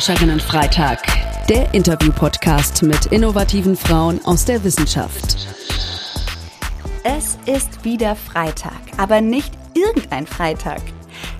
Forscherinnen-Freitag, 0.00 1.02
der 1.46 1.74
Interview-Podcast 1.74 2.82
mit 2.84 3.04
innovativen 3.12 3.76
Frauen 3.76 4.18
aus 4.24 4.46
der 4.46 4.64
Wissenschaft. 4.64 5.36
Es 7.04 7.36
ist 7.44 7.84
wieder 7.84 8.16
Freitag, 8.16 8.80
aber 8.96 9.20
nicht 9.20 9.52
irgendein 9.74 10.26
Freitag. 10.26 10.80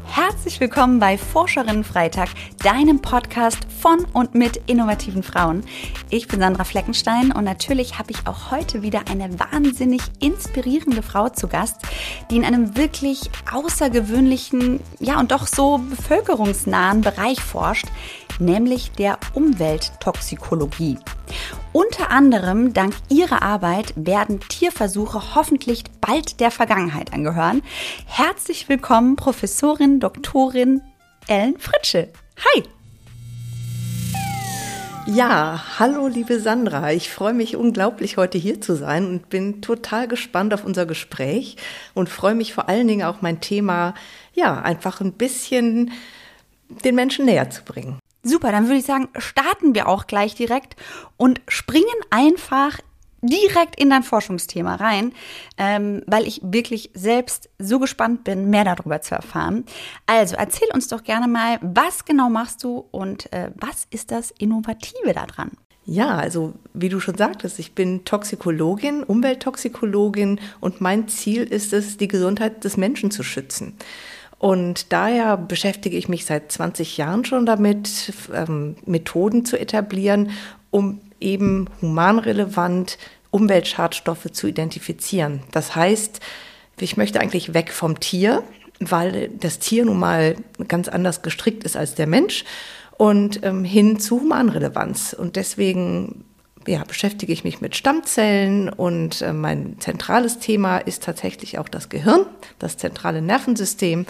Herzlich 0.04 0.60
willkommen 0.60 0.98
bei 0.98 1.16
Forscherinnen 1.16 1.84
Freitag, 1.84 2.28
deinem 2.62 3.00
Podcast 3.00 3.60
von 3.80 4.04
und 4.12 4.34
mit 4.34 4.60
innovativen 4.66 5.22
Frauen. 5.22 5.62
Ich 6.10 6.28
bin 6.28 6.40
Sandra 6.40 6.64
Fleckenstein 6.64 7.32
und 7.32 7.44
natürlich 7.44 7.98
habe 7.98 8.10
ich 8.10 8.26
auch 8.26 8.50
heute 8.50 8.82
wieder 8.82 9.02
eine 9.08 9.38
wahnsinnig 9.38 10.02
inspirierende 10.18 11.02
Frau 11.02 11.30
zu 11.30 11.48
Gast, 11.48 11.76
die 12.30 12.36
in 12.36 12.44
einem 12.44 12.76
wirklich 12.76 13.30
außergewöhnlichen, 13.50 14.80
ja 14.98 15.18
und 15.18 15.30
doch 15.30 15.46
so 15.46 15.78
bevölkerungsnahen 15.78 17.00
Bereich 17.00 17.40
forscht, 17.40 17.86
nämlich 18.40 18.92
der 18.92 19.18
Umwelttoxikologie. 19.34 20.98
Unter 21.72 22.10
anderem 22.10 22.72
dank 22.72 22.94
ihrer 23.08 23.42
Arbeit 23.42 23.92
werden 23.96 24.40
Tierversuche 24.40 25.34
hoffentlich 25.34 25.84
bald 26.00 26.40
der 26.40 26.50
Vergangenheit 26.50 27.12
angehören. 27.12 27.62
Herzlich 28.06 28.68
willkommen, 28.68 29.16
Professorin 29.16 30.00
Doktorin 30.00 30.82
Ellen 31.28 31.58
Fritsche. 31.58 32.08
Hi! 32.38 32.64
Ja, 35.06 35.64
hallo 35.78 36.08
liebe 36.08 36.40
Sandra. 36.40 36.92
Ich 36.92 37.10
freue 37.10 37.32
mich 37.32 37.56
unglaublich, 37.56 38.16
heute 38.16 38.38
hier 38.38 38.60
zu 38.60 38.76
sein 38.76 39.06
und 39.06 39.28
bin 39.28 39.62
total 39.62 40.06
gespannt 40.06 40.52
auf 40.54 40.64
unser 40.64 40.86
Gespräch 40.86 41.56
und 41.94 42.08
freue 42.08 42.34
mich 42.34 42.52
vor 42.52 42.68
allen 42.68 42.86
Dingen 42.86 43.04
auch 43.04 43.22
mein 43.22 43.40
Thema, 43.40 43.94
ja, 44.34 44.60
einfach 44.60 45.00
ein 45.00 45.12
bisschen 45.12 45.90
den 46.84 46.94
Menschen 46.94 47.24
näher 47.24 47.50
zu 47.50 47.64
bringen. 47.64 47.98
Super, 48.22 48.52
dann 48.52 48.66
würde 48.66 48.78
ich 48.78 48.84
sagen, 48.84 49.08
starten 49.16 49.74
wir 49.74 49.88
auch 49.88 50.06
gleich 50.06 50.34
direkt 50.34 50.76
und 51.16 51.40
springen 51.48 51.86
einfach 52.10 52.78
direkt 53.22 53.78
in 53.78 53.90
dein 53.90 54.02
Forschungsthema 54.02 54.76
rein, 54.76 55.12
ähm, 55.58 56.02
weil 56.06 56.26
ich 56.26 56.40
wirklich 56.42 56.90
selbst 56.94 57.50
so 57.58 57.78
gespannt 57.78 58.24
bin, 58.24 58.50
mehr 58.50 58.64
darüber 58.64 59.00
zu 59.00 59.14
erfahren. 59.14 59.64
Also 60.06 60.36
erzähl 60.36 60.68
uns 60.72 60.88
doch 60.88 61.02
gerne 61.02 61.28
mal, 61.28 61.58
was 61.60 62.04
genau 62.04 62.30
machst 62.30 62.64
du 62.64 62.86
und 62.90 63.32
äh, 63.32 63.50
was 63.56 63.86
ist 63.90 64.10
das 64.10 64.30
Innovative 64.32 65.12
daran? 65.12 65.50
Ja, 65.86 66.10
also 66.16 66.54
wie 66.72 66.88
du 66.88 67.00
schon 67.00 67.16
sagtest, 67.16 67.58
ich 67.58 67.74
bin 67.74 68.04
Toxikologin, 68.04 69.02
Umwelttoxikologin 69.02 70.40
und 70.60 70.80
mein 70.80 71.08
Ziel 71.08 71.42
ist 71.42 71.72
es, 71.72 71.96
die 71.96 72.08
Gesundheit 72.08 72.64
des 72.64 72.76
Menschen 72.76 73.10
zu 73.10 73.22
schützen. 73.22 73.76
Und 74.40 74.90
daher 74.94 75.36
beschäftige 75.36 75.98
ich 75.98 76.08
mich 76.08 76.24
seit 76.24 76.50
20 76.50 76.96
Jahren 76.96 77.26
schon 77.26 77.44
damit, 77.44 78.10
ähm, 78.34 78.74
Methoden 78.86 79.44
zu 79.44 79.60
etablieren, 79.60 80.30
um 80.70 81.02
eben 81.20 81.68
humanrelevant 81.82 82.96
Umweltschadstoffe 83.30 84.32
zu 84.32 84.46
identifizieren. 84.46 85.42
Das 85.52 85.76
heißt, 85.76 86.20
ich 86.80 86.96
möchte 86.96 87.20
eigentlich 87.20 87.52
weg 87.52 87.70
vom 87.70 88.00
Tier, 88.00 88.42
weil 88.80 89.28
das 89.28 89.58
Tier 89.58 89.84
nun 89.84 89.98
mal 89.98 90.36
ganz 90.68 90.88
anders 90.88 91.20
gestrickt 91.20 91.64
ist 91.64 91.76
als 91.76 91.94
der 91.94 92.06
Mensch 92.06 92.44
und 92.96 93.44
ähm, 93.44 93.62
hin 93.62 94.00
zu 94.00 94.22
Humanrelevanz. 94.22 95.12
Und 95.12 95.36
deswegen 95.36 96.24
ja, 96.66 96.84
beschäftige 96.84 97.32
ich 97.32 97.44
mich 97.44 97.60
mit 97.60 97.74
Stammzellen 97.74 98.68
und 98.68 99.22
äh, 99.22 99.32
mein 99.32 99.76
zentrales 99.80 100.38
Thema 100.38 100.78
ist 100.78 101.02
tatsächlich 101.02 101.58
auch 101.58 101.68
das 101.68 101.88
Gehirn, 101.88 102.26
das 102.58 102.76
zentrale 102.76 103.22
Nervensystem. 103.22 104.06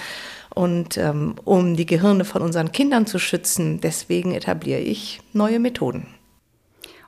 Und 0.52 0.98
ähm, 0.98 1.36
um 1.44 1.76
die 1.76 1.86
Gehirne 1.86 2.24
von 2.24 2.42
unseren 2.42 2.72
Kindern 2.72 3.06
zu 3.06 3.20
schützen, 3.20 3.80
deswegen 3.80 4.34
etabliere 4.34 4.80
ich 4.80 5.20
neue 5.32 5.60
Methoden. 5.60 6.08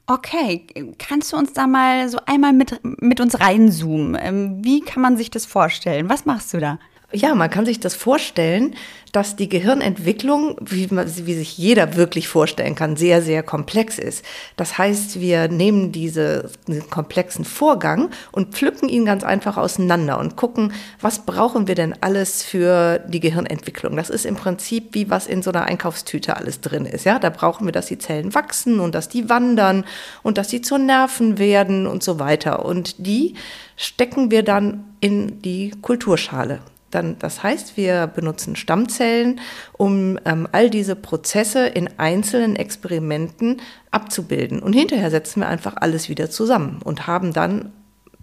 Okay, 0.07 0.67
kannst 0.99 1.33
du 1.33 1.37
uns 1.37 1.53
da 1.53 1.67
mal 1.67 2.09
so 2.09 2.19
einmal 2.27 2.53
mit, 2.53 2.81
mit 2.83 3.21
uns 3.21 3.41
reinzoomen? 3.41 4.17
Ähm, 4.21 4.59
wie 4.63 4.81
kann 4.81 5.03
man 5.03 5.17
sich 5.17 5.31
das 5.31 5.47
vorstellen? 5.47 6.09
Was 6.09 6.25
machst 6.25 6.55
du 6.55 6.59
da? 6.59 6.79
Ja, 7.13 7.35
man 7.35 7.51
kann 7.51 7.67
sich 7.67 7.79
das 7.79 7.95
vorstellen, 7.95 8.75
dass 9.13 9.37
die 9.37 9.51
Gehirnentwicklung, 9.51 10.57
wie, 10.63 10.87
man, 10.91 11.07
wie 11.27 11.35
sich 11.35 11.59
jeder 11.59 11.97
wirklich 11.97 12.29
vorstellen 12.29 12.75
kann, 12.75 12.97
sehr, 12.97 13.21
sehr 13.21 13.43
komplex 13.43 13.99
ist. 13.99 14.25
Das 14.57 14.79
heißt, 14.79 15.21
wir 15.21 15.49
nehmen 15.49 15.93
diese, 15.93 16.51
diesen 16.67 16.89
komplexen 16.89 17.45
Vorgang 17.45 18.09
und 18.33 18.55
pflücken 18.55 18.89
ihn 18.89 19.05
ganz 19.05 19.23
einfach 19.23 19.59
auseinander 19.59 20.19
und 20.19 20.37
gucken, 20.37 20.73
was 21.03 21.27
brauchen 21.27 21.69
wir 21.69 21.75
denn 21.75 21.95
alles 22.01 22.43
für 22.43 23.01
die 23.01 23.21
Gehirnentwicklung. 23.21 23.97
Das 23.97 24.09
ist 24.09 24.25
im 24.25 24.37
Prinzip 24.37 24.95
wie 24.95 25.11
was 25.11 25.27
in 25.27 25.43
so 25.43 25.51
einer 25.51 25.65
Einkaufstüte 25.65 26.39
alles 26.39 26.63
drin 26.63 26.87
ist. 26.87 27.05
Ja, 27.05 27.19
da 27.19 27.29
brauchen 27.29 27.67
wir, 27.67 27.73
dass 27.73 27.87
die 27.87 27.99
Zellen 27.99 28.35
wachsen 28.35 28.81
und 28.81 28.95
dass 28.95 29.11
die 29.11 29.29
wandern 29.29 29.85
und 30.23 30.39
dass 30.39 30.49
sie 30.49 30.63
zu 30.63 30.79
Nerven 30.79 31.39
werden 31.39 31.87
und 31.87 32.03
so 32.03 32.19
weiter. 32.19 32.65
Und 32.65 33.07
die 33.07 33.35
stecken 33.77 34.31
wir 34.31 34.43
dann 34.43 34.85
in 35.01 35.43
die 35.43 35.73
Kulturschale. 35.83 36.61
Dann, 36.93 37.19
das 37.19 37.43
heißt, 37.43 37.77
wir 37.77 38.07
benutzen 38.07 38.55
Stammzellen, 38.55 39.41
um 39.73 40.19
ähm, 40.25 40.47
all 40.53 40.71
diese 40.71 40.95
Prozesse 40.95 41.67
in 41.67 41.89
einzelnen 41.99 42.55
Experimenten 42.55 43.61
abzubilden. 43.91 44.61
Und 44.61 44.75
hinterher 44.75 45.11
setzen 45.11 45.41
wir 45.41 45.49
einfach 45.49 45.77
alles 45.77 46.09
wieder 46.09 46.31
zusammen 46.31 46.81
und 46.85 47.07
haben 47.07 47.33
dann 47.33 47.73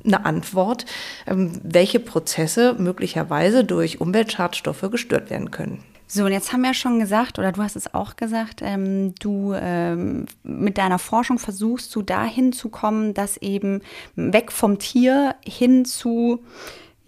eine 0.06 0.26
Antwort, 0.26 0.86
ähm, 1.28 1.60
welche 1.64 2.00
Prozesse 2.00 2.76
möglicherweise 2.78 3.64
durch 3.64 4.00
Umweltschadstoffe 4.00 4.90
gestört 4.92 5.30
werden 5.30 5.52
können. 5.52 5.84
So, 6.12 6.26
und 6.26 6.32
jetzt 6.32 6.52
haben 6.52 6.64
wir 6.64 6.74
schon 6.74 7.00
gesagt, 7.00 7.38
oder 7.38 7.52
du 7.52 7.62
hast 7.62 7.76
es 7.76 7.94
auch 7.94 8.16
gesagt, 8.16 8.62
ähm, 8.64 9.14
du 9.20 9.54
ähm, 9.54 10.26
mit 10.42 10.80
deiner 10.80 10.98
Forschung 10.98 11.38
versuchst 11.38 11.96
du 11.96 12.02
dahin 12.02 12.52
zu 12.52 12.70
kommen, 12.70 13.14
dass 13.14 13.38
eben 13.38 13.82
weg 14.16 14.52
vom 14.52 14.80
Tier 14.80 15.36
hin 15.46 15.86
zu 15.86 16.40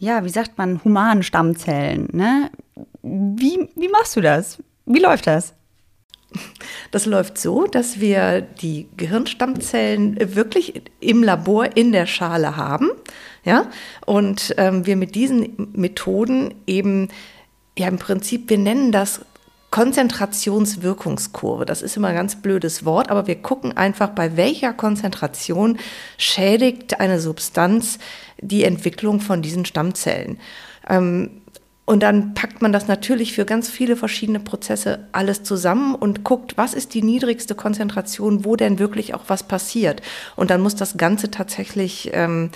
ja, 0.02 0.26
wie 0.26 0.30
sagt 0.30 0.58
man, 0.58 0.84
humanen 0.84 1.22
Stammzellen. 1.22 2.10
Ne? 2.12 2.50
Wie, 3.04 3.70
wie 3.76 3.88
machst 3.88 4.16
du 4.16 4.22
das? 4.22 4.58
Wie 4.88 5.00
läuft 5.00 5.28
das? 5.28 5.54
Das 6.90 7.06
läuft 7.06 7.38
so, 7.38 7.68
dass 7.68 8.00
wir 8.00 8.42
die 8.42 8.88
Gehirnstammzellen 8.98 10.18
wirklich 10.36 10.82
im 11.00 11.24
Labor 11.24 11.78
in 11.78 11.92
der 11.92 12.08
Schale 12.08 12.58
haben, 12.58 12.90
ja, 13.44 13.70
und 14.06 14.56
ähm, 14.58 14.86
wir 14.86 14.96
mit 14.96 15.14
diesen 15.14 15.72
Methoden 15.74 16.56
eben, 16.66 17.10
ja, 17.78 17.88
im 17.88 18.00
Prinzip, 18.00 18.50
wir 18.50 18.58
nennen 18.58 18.92
das 18.92 19.24
Konzentrationswirkungskurve. 19.72 21.66
Das 21.66 21.82
ist 21.82 21.98
immer 21.98 22.10
ein 22.10 22.16
ganz 22.16 22.36
blödes 22.36 22.86
Wort, 22.86 23.10
aber 23.10 23.26
wir 23.26 23.42
gucken 23.42 23.76
einfach, 23.76 24.10
bei 24.10 24.36
welcher 24.36 24.74
Konzentration 24.74 25.80
schädigt 26.18 27.00
eine 27.00 27.20
Substanz 27.20 27.98
die 28.42 28.66
Entwicklung 28.66 29.22
von 29.22 29.42
diesen 29.42 29.66
Stammzellen. 29.66 30.40
Ähm, 30.90 31.42
und 31.86 32.04
dann 32.04 32.34
packt 32.36 32.62
man 32.62 32.72
das 32.72 32.88
natürlich 32.88 33.34
für 33.34 33.44
ganz 33.44 33.70
viele 33.70 33.96
verschiedene 33.96 34.40
Prozesse 34.40 35.08
alles 35.12 35.44
zusammen 35.44 35.96
und 35.96 36.24
guckt, 36.24 36.56
was 36.56 36.74
ist 36.74 36.94
die 36.94 37.02
niedrigste 37.02 37.56
Konzentration, 37.56 38.46
wo 38.46 38.56
denn 38.56 38.80
wirklich 38.80 39.14
auch 39.14 39.24
was 39.28 39.44
passiert. 39.44 40.02
Und 40.36 40.52
dann 40.52 40.62
muss 40.62 40.76
das 40.76 40.96
Ganze 40.98 41.32
tatsächlich 41.32 42.12
ähm, 42.14 42.52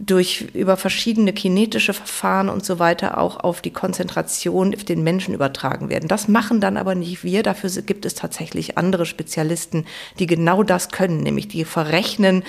durch 0.00 0.46
über 0.54 0.78
verschiedene 0.78 1.34
kinetische 1.34 1.92
Verfahren 1.92 2.48
und 2.48 2.64
so 2.64 2.78
weiter 2.78 3.18
auch 3.18 3.38
auf 3.38 3.60
die 3.60 3.70
Konzentration 3.70 4.74
auf 4.74 4.82
den 4.82 5.02
Menschen 5.02 5.34
übertragen 5.34 5.90
werden. 5.90 6.08
Das 6.08 6.26
machen 6.26 6.60
dann 6.60 6.78
aber 6.78 6.94
nicht 6.94 7.22
wir. 7.22 7.42
Dafür 7.42 7.70
gibt 7.82 8.06
es 8.06 8.14
tatsächlich 8.14 8.78
andere 8.78 9.04
Spezialisten, 9.04 9.84
die 10.18 10.26
genau 10.26 10.62
das 10.62 10.88
können, 10.88 11.22
nämlich 11.22 11.48
die 11.48 11.64
verrechnen, 11.64 12.44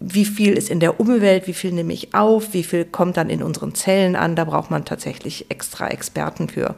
wie 0.00 0.24
viel 0.24 0.54
ist 0.54 0.68
in 0.68 0.80
der 0.80 0.98
Umwelt, 0.98 1.46
wie 1.46 1.54
viel 1.54 1.72
nehme 1.72 1.92
ich 1.92 2.12
auf, 2.12 2.52
wie 2.52 2.64
viel 2.64 2.84
kommt 2.84 3.16
dann 3.16 3.30
in 3.30 3.42
unseren 3.42 3.74
Zellen 3.74 4.16
an. 4.16 4.34
Da 4.34 4.44
braucht 4.44 4.72
man 4.72 4.84
tatsächlich 4.84 5.48
extra 5.48 5.88
Experten 5.88 6.48
für. 6.48 6.74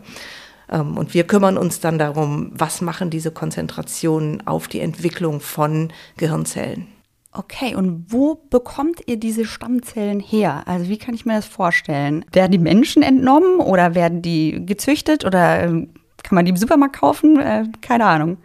Ähm, 0.71 0.99
und 0.99 1.15
wir 1.15 1.25
kümmern 1.25 1.57
uns 1.57 1.81
dann 1.81 1.99
darum, 1.99 2.53
was 2.53 2.83
machen 2.83 3.09
diese 3.09 3.31
Konzentrationen 3.31 4.47
auf 4.47 4.69
die 4.69 4.81
Entwicklung 4.81 5.41
von 5.41 5.91
Gehirnzellen. 6.19 6.98
Okay, 7.39 7.77
und 7.77 8.07
wo 8.09 8.35
bekommt 8.51 9.03
ihr 9.07 9.17
diese 9.17 9.45
Stammzellen 9.45 10.19
her? 10.19 10.65
Also 10.67 10.89
wie 10.89 10.99
kann 10.99 11.15
ich 11.15 11.25
mir 11.25 11.35
das 11.35 11.47
vorstellen? 11.47 12.25
Werden 12.33 12.51
die 12.51 12.59
Menschen 12.59 13.01
entnommen 13.05 13.61
oder 13.61 13.95
werden 13.95 14.23
die 14.23 14.67
gezüchtet 14.67 15.25
oder 15.25 15.63
ähm, 15.63 15.91
kann 16.25 16.35
man 16.35 16.47
die 16.47 16.51
im 16.51 16.57
Supermarkt 16.57 16.97
kaufen? 16.97 17.39
Äh, 17.39 17.67
keine 17.81 18.07
Ahnung. 18.07 18.39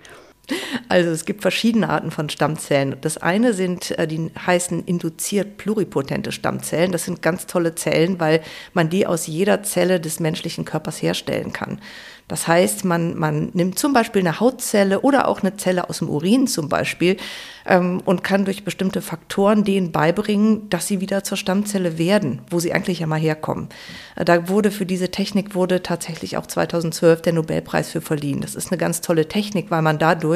Also 0.89 1.09
es 1.09 1.25
gibt 1.25 1.41
verschiedene 1.41 1.89
Arten 1.89 2.11
von 2.11 2.29
Stammzellen. 2.29 2.97
Das 3.01 3.17
eine 3.17 3.53
sind, 3.53 3.97
äh, 3.97 4.07
die 4.07 4.29
heißen 4.45 4.83
induziert 4.85 5.57
pluripotente 5.57 6.31
Stammzellen. 6.31 6.91
Das 6.91 7.05
sind 7.05 7.21
ganz 7.21 7.47
tolle 7.47 7.75
Zellen, 7.75 8.19
weil 8.19 8.41
man 8.73 8.89
die 8.89 9.07
aus 9.07 9.27
jeder 9.27 9.63
Zelle 9.63 9.99
des 9.99 10.19
menschlichen 10.19 10.65
Körpers 10.65 11.01
herstellen 11.01 11.53
kann. 11.53 11.79
Das 12.27 12.47
heißt, 12.47 12.85
man, 12.85 13.17
man 13.17 13.49
nimmt 13.53 13.77
zum 13.77 13.93
Beispiel 13.93 14.21
eine 14.21 14.39
Hautzelle 14.39 15.01
oder 15.01 15.27
auch 15.27 15.41
eine 15.41 15.57
Zelle 15.57 15.89
aus 15.89 15.99
dem 15.99 16.09
Urin 16.09 16.47
zum 16.47 16.69
Beispiel 16.69 17.17
ähm, 17.65 18.01
und 18.05 18.23
kann 18.23 18.45
durch 18.45 18.63
bestimmte 18.63 19.01
Faktoren 19.01 19.65
denen 19.65 19.91
beibringen, 19.91 20.69
dass 20.69 20.87
sie 20.87 21.01
wieder 21.01 21.23
zur 21.23 21.37
Stammzelle 21.37 21.97
werden, 21.97 22.41
wo 22.49 22.59
sie 22.59 22.73
eigentlich 22.73 22.99
ja 22.99 23.07
mal 23.07 23.19
herkommen. 23.19 23.67
Äh, 24.15 24.23
da 24.23 24.47
wurde 24.47 24.71
für 24.71 24.85
diese 24.85 25.11
Technik 25.11 25.53
wurde 25.53 25.83
tatsächlich 25.83 26.37
auch 26.37 26.47
2012 26.47 27.21
der 27.21 27.33
Nobelpreis 27.33 27.91
für 27.91 28.01
verliehen. 28.01 28.39
Das 28.39 28.55
ist 28.55 28.71
eine 28.71 28.77
ganz 28.77 29.01
tolle 29.01 29.27
Technik, 29.27 29.69
weil 29.69 29.81
man 29.81 29.99
dadurch 29.99 30.32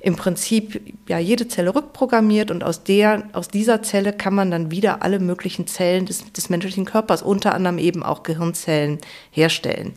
im 0.00 0.16
Prinzip 0.16 0.80
ja 1.08 1.18
jede 1.18 1.48
Zelle 1.48 1.74
rückprogrammiert 1.74 2.50
und 2.50 2.64
aus 2.64 2.84
der 2.84 3.24
aus 3.32 3.48
dieser 3.48 3.82
Zelle 3.82 4.12
kann 4.12 4.34
man 4.34 4.50
dann 4.50 4.70
wieder 4.70 5.02
alle 5.02 5.18
möglichen 5.18 5.66
Zellen 5.66 6.06
des, 6.06 6.32
des 6.32 6.50
menschlichen 6.50 6.84
Körpers, 6.84 7.22
unter 7.22 7.54
anderem 7.54 7.78
eben 7.78 8.02
auch 8.02 8.22
Gehirnzellen, 8.22 8.98
herstellen. 9.30 9.94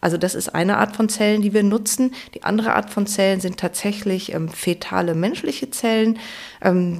Also 0.00 0.18
das 0.18 0.34
ist 0.34 0.50
eine 0.50 0.76
Art 0.76 0.94
von 0.94 1.08
Zellen, 1.08 1.40
die 1.40 1.54
wir 1.54 1.62
nutzen. 1.62 2.12
Die 2.34 2.42
andere 2.42 2.74
Art 2.74 2.90
von 2.90 3.06
Zellen 3.06 3.40
sind 3.40 3.56
tatsächlich 3.56 4.34
ähm, 4.34 4.50
fetale 4.50 5.14
menschliche 5.14 5.70
Zellen. 5.70 6.18
Ähm, 6.60 6.98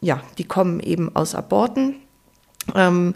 ja, 0.00 0.22
die 0.38 0.44
kommen 0.44 0.80
eben 0.80 1.14
aus 1.14 1.34
Aborten. 1.34 1.96
Ähm, 2.74 3.14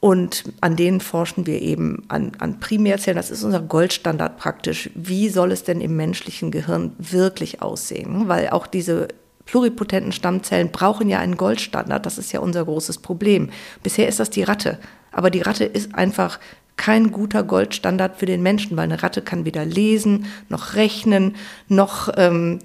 und 0.00 0.44
an 0.60 0.76
denen 0.76 1.00
forschen 1.00 1.46
wir 1.46 1.62
eben 1.62 2.04
an, 2.08 2.32
an 2.38 2.60
Primärzellen. 2.60 3.16
Das 3.16 3.30
ist 3.30 3.42
unser 3.42 3.60
Goldstandard 3.60 4.36
praktisch. 4.36 4.90
Wie 4.94 5.28
soll 5.28 5.52
es 5.52 5.64
denn 5.64 5.80
im 5.80 5.96
menschlichen 5.96 6.50
Gehirn 6.50 6.92
wirklich 6.98 7.62
aussehen? 7.62 8.28
Weil 8.28 8.50
auch 8.50 8.66
diese 8.66 9.08
pluripotenten 9.46 10.12
Stammzellen 10.12 10.70
brauchen 10.70 11.08
ja 11.08 11.18
einen 11.18 11.36
Goldstandard. 11.36 12.04
Das 12.04 12.18
ist 12.18 12.32
ja 12.32 12.40
unser 12.40 12.64
großes 12.64 12.98
Problem. 12.98 13.50
Bisher 13.82 14.08
ist 14.08 14.20
das 14.20 14.30
die 14.30 14.42
Ratte. 14.42 14.78
Aber 15.12 15.30
die 15.30 15.40
Ratte 15.40 15.64
ist 15.64 15.94
einfach 15.94 16.38
kein 16.76 17.10
guter 17.10 17.42
Goldstandard 17.42 18.16
für 18.16 18.26
den 18.26 18.42
Menschen, 18.42 18.76
weil 18.76 18.84
eine 18.84 19.02
Ratte 19.02 19.22
kann 19.22 19.46
weder 19.46 19.64
lesen 19.64 20.26
noch 20.50 20.74
rechnen, 20.74 21.36
noch 21.68 22.10
ähm, 22.16 22.58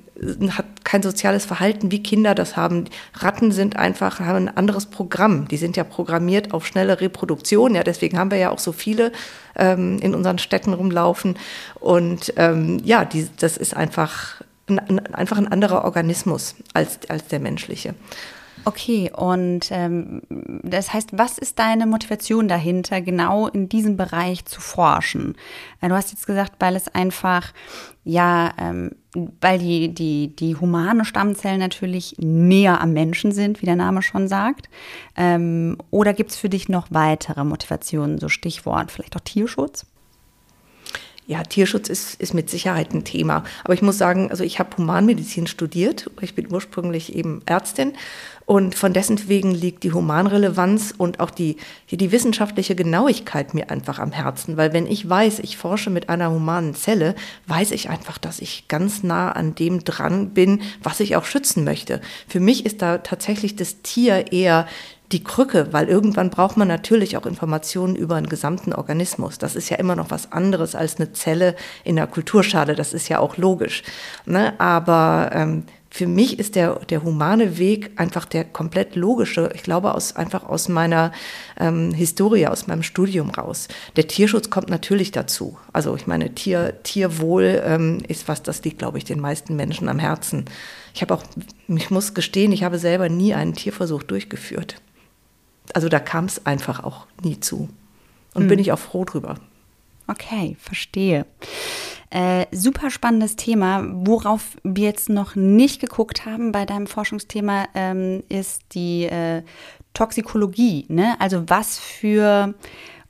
hat 0.52 0.66
kein 0.84 1.02
soziales 1.02 1.46
Verhalten, 1.46 1.92
wie 1.92 2.04
Kinder 2.04 2.36
das 2.36 2.56
haben. 2.56 2.86
Ratten 3.16 3.52
sind 3.52 3.76
einfach, 3.76 4.20
haben 4.20 4.48
ein 4.48 4.58
anderes 4.58 4.86
Programm. 4.86 5.48
Die 5.48 5.58
sind 5.58 5.78
ja 5.78 5.84
programmiert 5.84 6.54
auf 6.54 6.66
schnelle 6.66 7.02
Reproduktion. 7.02 7.76
Ja, 7.76 7.84
deswegen 7.84 8.18
haben 8.18 8.32
wir 8.32 8.38
ja 8.38 8.52
auch 8.52 8.60
so 8.60 8.72
viele 8.72 9.12
ähm, 9.56 10.00
in 10.00 10.14
unseren 10.14 10.38
Städten 10.38 10.74
rumlaufen. 10.74 11.38
Und 11.80 12.34
ähm, 12.38 12.80
ja, 12.84 13.06
die, 13.06 13.28
das 13.40 13.58
ist 13.58 13.76
einfach 13.76 14.42
ein, 14.68 15.00
einfach 15.14 15.38
ein 15.38 15.48
anderer 15.48 15.84
Organismus 15.86 16.56
als, 16.74 17.00
als 17.10 17.28
der 17.28 17.40
menschliche. 17.40 17.96
Okay, 18.64 19.12
und 19.16 19.70
ähm, 19.72 20.22
das 20.30 20.94
heißt, 20.94 21.18
was 21.18 21.40
ist 21.40 21.58
deine 21.58 21.88
Motivation 21.88 22.48
dahinter, 22.48 23.02
genau 23.02 23.48
in 23.48 23.70
diesem 23.70 23.98
Bereich 23.98 24.46
zu 24.46 24.62
forschen? 24.62 25.36
Äh, 25.80 25.90
du 25.90 25.96
hast 25.96 26.12
jetzt 26.12 26.28
gesagt, 26.28 26.54
weil 26.60 26.76
es 26.76 26.88
einfach, 26.88 27.54
ja, 28.04 28.54
ähm, 28.60 28.92
weil 29.14 29.60
die, 29.60 29.94
die, 29.94 30.36
die 30.36 30.56
humane 30.56 31.04
Stammzellen 31.04 31.60
natürlich 31.60 32.16
näher 32.18 32.80
am 32.80 32.94
Menschen 32.94 33.32
sind, 33.32 33.62
wie 33.62 33.66
der 33.66 33.76
Name 33.76 34.02
schon 34.02 34.28
sagt. 34.28 34.70
Ähm, 35.18 35.78
oder 35.90 36.14
gibt 36.14 36.32
es 36.32 36.38
für 36.38 36.50
dich 36.50 36.70
noch 36.70 36.88
weitere 36.92 37.44
Motivationen, 37.44 38.20
so 38.20 38.30
Stichwort, 38.30 38.92
vielleicht 38.92 39.16
auch 39.16 39.22
Tierschutz? 39.22 39.86
Ja, 41.28 41.44
Tierschutz 41.44 41.88
ist, 41.88 42.20
ist 42.20 42.34
mit 42.34 42.50
Sicherheit 42.50 42.94
ein 42.94 43.04
Thema. 43.04 43.44
Aber 43.64 43.74
ich 43.74 43.82
muss 43.82 43.98
sagen, 43.98 44.32
also 44.32 44.44
ich 44.44 44.60
habe 44.60 44.76
Humanmedizin 44.78 45.48
studiert. 45.48 46.10
Ich 46.22 46.36
bin 46.36 46.52
ursprünglich 46.52 47.16
eben 47.16 47.42
Ärztin. 47.46 47.94
Und 48.46 48.76
von 48.76 48.92
dessen 48.92 49.30
wegen 49.30 49.52
liegt 49.52 49.84
die 49.84 49.94
Humanrelevanz 49.94 50.94
und 50.98 51.20
auch 51.20 51.30
die, 51.30 51.58
die, 51.90 51.96
die 51.96 52.12
wissenschaftliche 52.12 52.76
Genauigkeit 52.76 53.54
mir 53.54 53.70
einfach 53.70 54.00
am 54.00 54.12
Herzen. 54.12 54.58
Weil 54.58 54.74
wenn 54.74 54.88
ich 54.88 55.08
weiß, 55.08 55.40
ich 55.40 55.58
forsche 55.58 55.90
mit 55.90 56.10
einer 56.10 56.32
humanen 56.32 56.76
Zelle, 56.76 57.16
weiß 57.48 57.72
ich 57.72 57.90
einfach, 57.90 58.18
dass 58.18 58.40
ich 58.40 58.68
ganz 58.68 59.04
nah 59.04 59.32
an 59.32 59.56
dem 59.56 59.86
dran 59.86 60.32
bin, 60.32 60.62
was 60.84 61.00
ich 61.00 61.16
auch 61.16 61.26
schützen 61.26 61.64
möchte. 61.64 62.02
Für 62.28 62.40
mich 62.40 62.66
ist 62.66 62.82
da 62.82 62.98
tatsächlich 62.98 63.56
das 63.56 63.84
Tier 63.84 64.34
eher 64.34 64.68
die 65.12 65.24
Krücke, 65.24 65.68
weil 65.72 65.88
irgendwann 65.88 66.30
braucht 66.30 66.58
man 66.58 66.68
natürlich 66.68 67.18
auch 67.18 67.26
Informationen 67.26 67.96
über 67.96 68.16
einen 68.16 68.30
gesamten 68.30 68.74
Organismus. 68.74 69.38
Das 69.38 69.56
ist 69.56 69.70
ja 69.70 69.78
immer 69.78 69.96
noch 69.96 70.12
was 70.12 70.32
anderes 70.32 70.76
als 70.76 70.98
eine 70.98 71.14
Zelle 71.14 71.56
in 71.84 71.98
der 71.98 72.08
Kulturschale, 72.08 72.76
das 72.76 72.94
ist 72.94 73.10
ja 73.10 73.20
auch 73.20 73.38
logisch. 73.38 73.84
Ne? 74.26 74.60
Aber 74.60 75.32
ähm, 75.34 75.64
für 75.94 76.08
mich 76.08 76.40
ist 76.40 76.56
der, 76.56 76.76
der 76.90 77.04
humane 77.04 77.58
Weg 77.58 77.92
einfach 77.98 78.24
der 78.24 78.46
komplett 78.46 78.96
logische, 78.96 79.52
ich 79.54 79.64
glaube 79.64 79.94
aus, 79.94 80.16
einfach 80.16 80.46
aus 80.48 80.70
meiner 80.70 81.12
ähm, 81.60 81.94
Historie, 81.94 82.48
aus 82.48 82.68
meinem 82.68 82.82
Studium 82.82 83.30
raus. 83.30 83.68
Der 83.98 84.08
Tierschutz 84.08 84.50
kommt 84.50 84.70
natürlich 84.70 85.12
dazu. 85.12 85.58
Also 85.74 85.94
ich 85.98 86.08
meine, 86.08 86.34
Tier, 86.34 86.82
Tierwohl 86.84 87.62
ähm, 87.66 87.98
ist 88.08 88.30
was, 88.30 88.42
das 88.42 88.64
liegt, 88.64 88.80
glaube 88.80 89.00
ich, 89.00 89.04
den 89.04 89.20
meisten 89.20 89.58
Menschen 89.58 89.90
am 89.90 90.00
Herzen. 90.00 90.46
Ich 90.94 91.02
habe 91.02 91.14
auch, 91.14 91.24
ich 91.68 91.90
muss 91.90 92.14
gestehen, 92.14 92.54
ich 92.54 92.64
habe 92.64 92.80
selber 92.80 93.10
nie 93.10 93.34
einen 93.34 93.54
Tierversuch 93.54 94.04
durchgeführt 94.04 94.78
also 95.74 95.90
da 95.90 96.00
kam 96.00 96.26
es 96.26 96.46
einfach 96.46 96.84
auch 96.84 97.08
nie 97.24 97.40
zu. 97.40 97.70
Und 98.34 98.44
hm. 98.44 98.50
bin 98.50 98.60
ich 98.60 98.72
auch 98.72 98.80
froh 98.80 99.06
drüber. 99.06 99.36
Okay, 100.08 100.58
verstehe. 100.60 101.26
Äh, 102.10 102.46
super 102.52 102.90
spannendes 102.90 103.38
Thema. 103.38 103.86
Worauf 103.88 104.58
wir 104.64 104.86
jetzt 104.86 105.10
noch 105.10 105.36
nicht 105.36 105.80
geguckt 105.80 106.26
haben 106.26 106.52
bei 106.52 106.66
deinem 106.66 106.88
Forschungsthema, 106.88 107.68
ähm, 107.74 108.24
ist 108.28 108.64
die 108.74 109.06
äh, 109.06 109.44
Toxikologie. 109.94 110.86
Ne? 110.90 111.16
Also 111.20 111.44
was 111.48 111.80
für 111.80 112.54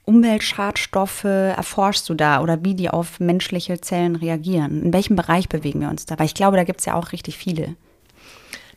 Umweltschadstoffe 0.04 1.24
erforschst 1.24 2.08
du 2.08 2.14
da 2.14 2.42
oder 2.42 2.64
wie 2.64 2.74
die 2.74 2.90
auf 2.90 3.18
menschliche 3.18 3.80
Zellen 3.80 4.14
reagieren? 4.14 4.82
In 4.84 4.92
welchem 4.92 5.16
Bereich 5.16 5.48
bewegen 5.48 5.80
wir 5.80 5.88
uns 5.88 6.06
da? 6.06 6.18
Weil 6.18 6.26
ich 6.26 6.34
glaube, 6.34 6.56
da 6.56 6.64
gibt 6.64 6.80
es 6.80 6.86
ja 6.86 6.94
auch 6.94 7.10
richtig 7.10 7.38
viele. 7.38 7.74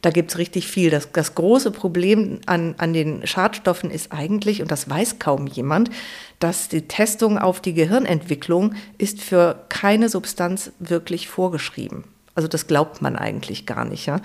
Da 0.06 0.12
gibt 0.12 0.30
es 0.30 0.38
richtig 0.38 0.68
viel. 0.68 0.92
Das, 0.92 1.12
das 1.13 1.34
große 1.34 1.72
Problem 1.72 2.40
an, 2.46 2.75
an 2.78 2.94
den 2.94 3.25
Schadstoffen 3.25 3.90
ist 3.90 4.12
eigentlich, 4.12 4.62
und 4.62 4.69
das 4.69 4.88
weiß 4.88 5.18
kaum 5.18 5.48
jemand, 5.48 5.90
dass 6.38 6.69
die 6.69 6.84
Testung 6.84 7.40
auf 7.40 7.60
die 7.60 7.74
Gehirnentwicklung 7.74 8.75
ist 9.00 9.19
für 9.19 9.66
keine 9.69 10.07
Substanz 10.07 10.74
wirklich 10.78 11.28
vorgeschrieben. 11.28 12.04
Also 12.35 12.49
das 12.49 12.67
glaubt 12.67 13.01
man 13.01 13.15
eigentlich 13.15 13.65
gar 13.65 13.85
nicht. 13.85 14.05
Ja? 14.05 14.19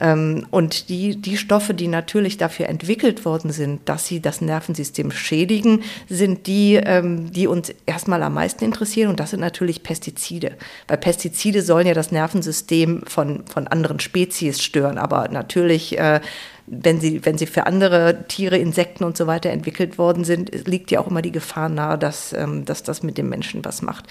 Ähm, 0.00 0.46
und 0.50 0.88
die, 0.88 1.16
die 1.16 1.36
Stoffe, 1.36 1.74
die 1.74 1.88
natürlich 1.88 2.38
dafür 2.38 2.68
entwickelt 2.68 3.24
worden 3.24 3.50
sind, 3.50 3.88
dass 3.88 4.06
sie 4.06 4.20
das 4.20 4.40
Nervensystem 4.40 5.10
schädigen, 5.10 5.82
sind 6.08 6.46
die, 6.46 6.74
ähm, 6.76 7.32
die 7.32 7.48
uns 7.48 7.74
erstmal 7.84 8.22
am 8.22 8.34
meisten 8.34 8.64
interessieren. 8.64 9.10
Und 9.10 9.18
das 9.18 9.30
sind 9.30 9.40
natürlich 9.40 9.82
Pestizide. 9.82 10.52
Weil 10.86 10.98
Pestizide 10.98 11.60
sollen 11.60 11.88
ja 11.88 11.94
das 11.94 12.12
Nervensystem 12.12 13.02
von, 13.06 13.44
von 13.46 13.66
anderen 13.66 13.98
Spezies 13.98 14.62
stören. 14.62 14.96
Aber 14.96 15.28
natürlich 15.28 15.98
äh, 15.98 16.20
wenn 16.66 17.00
sie, 17.00 17.24
wenn 17.24 17.38
sie 17.38 17.46
für 17.46 17.66
andere 17.66 18.24
Tiere, 18.26 18.58
Insekten 18.58 19.04
und 19.04 19.16
so 19.16 19.26
weiter 19.26 19.50
entwickelt 19.50 19.98
worden 19.98 20.24
sind, 20.24 20.66
liegt 20.66 20.90
ja 20.90 21.00
auch 21.00 21.06
immer 21.06 21.22
die 21.22 21.32
Gefahr 21.32 21.68
nahe, 21.68 21.96
dass, 21.96 22.32
ähm, 22.32 22.64
dass 22.64 22.82
das 22.82 23.02
mit 23.02 23.18
dem 23.18 23.28
Menschen 23.28 23.64
was 23.64 23.82
macht. 23.82 24.06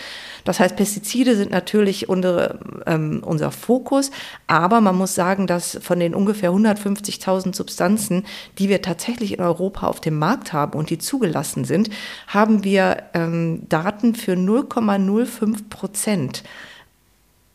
Das 0.45 0.59
heißt, 0.59 0.75
Pestizide 0.75 1.35
sind 1.35 1.51
natürlich 1.51 2.07
unsere, 2.07 2.59
ähm, 2.85 3.21
unser 3.25 3.51
Fokus, 3.51 4.11
aber 4.47 4.79
man 4.79 4.95
muss 4.95 5.15
sagen, 5.15 5.47
dass 5.47 5.77
von 5.81 5.99
den 5.99 6.15
ungefähr 6.15 6.51
150.000 6.51 7.55
Substanzen, 7.55 8.23
die 8.57 8.69
wir 8.69 8.81
tatsächlich 8.81 9.33
in 9.33 9.41
Europa 9.41 9.87
auf 9.87 9.99
dem 9.99 10.17
Markt 10.17 10.53
haben 10.53 10.77
und 10.77 10.89
die 10.89 10.97
zugelassen 10.97 11.65
sind, 11.65 11.89
haben 12.27 12.63
wir 12.63 13.03
ähm, 13.13 13.63
Daten 13.67 14.15
für 14.15 14.33
0,05 14.33 15.69
Prozent 15.69 16.43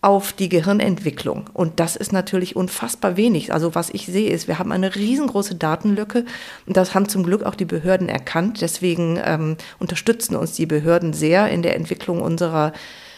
auf 0.03 0.33
die 0.33 0.49
Gehirnentwicklung. 0.49 1.51
Und 1.53 1.79
das 1.79 1.95
ist 1.97 2.13
natürlich 2.13 2.57
unfassbar 2.57 3.17
wenig. 3.17 3.53
Also 3.53 3.75
was 3.75 3.91
ich 3.91 4.07
sehe 4.07 4.31
ist, 4.31 4.49
wir 4.49 4.59
haben 4.59 4.73
eine 4.73 4.95
riesengroße 4.95 5.57
Datenlücke 5.57 6.25
und 6.67 6.77
das 6.77 6.95
haben 6.95 7.09
zum 7.09 7.23
Glück 7.23 7.43
auch 7.43 7.55
die 7.55 7.67
Behörden 7.67 8.09
erkannt. 8.09 8.63
Deswegen 8.63 9.21
ähm, 9.23 9.57
unterstützen 9.79 10.37
uns 10.37 10.53
die 10.53 10.67
Behörden 10.67 11.13
sehr 11.13 11.51
in 11.51 11.63
der 11.63 11.77
Entwicklung 11.77 12.23
unserer 12.23 12.73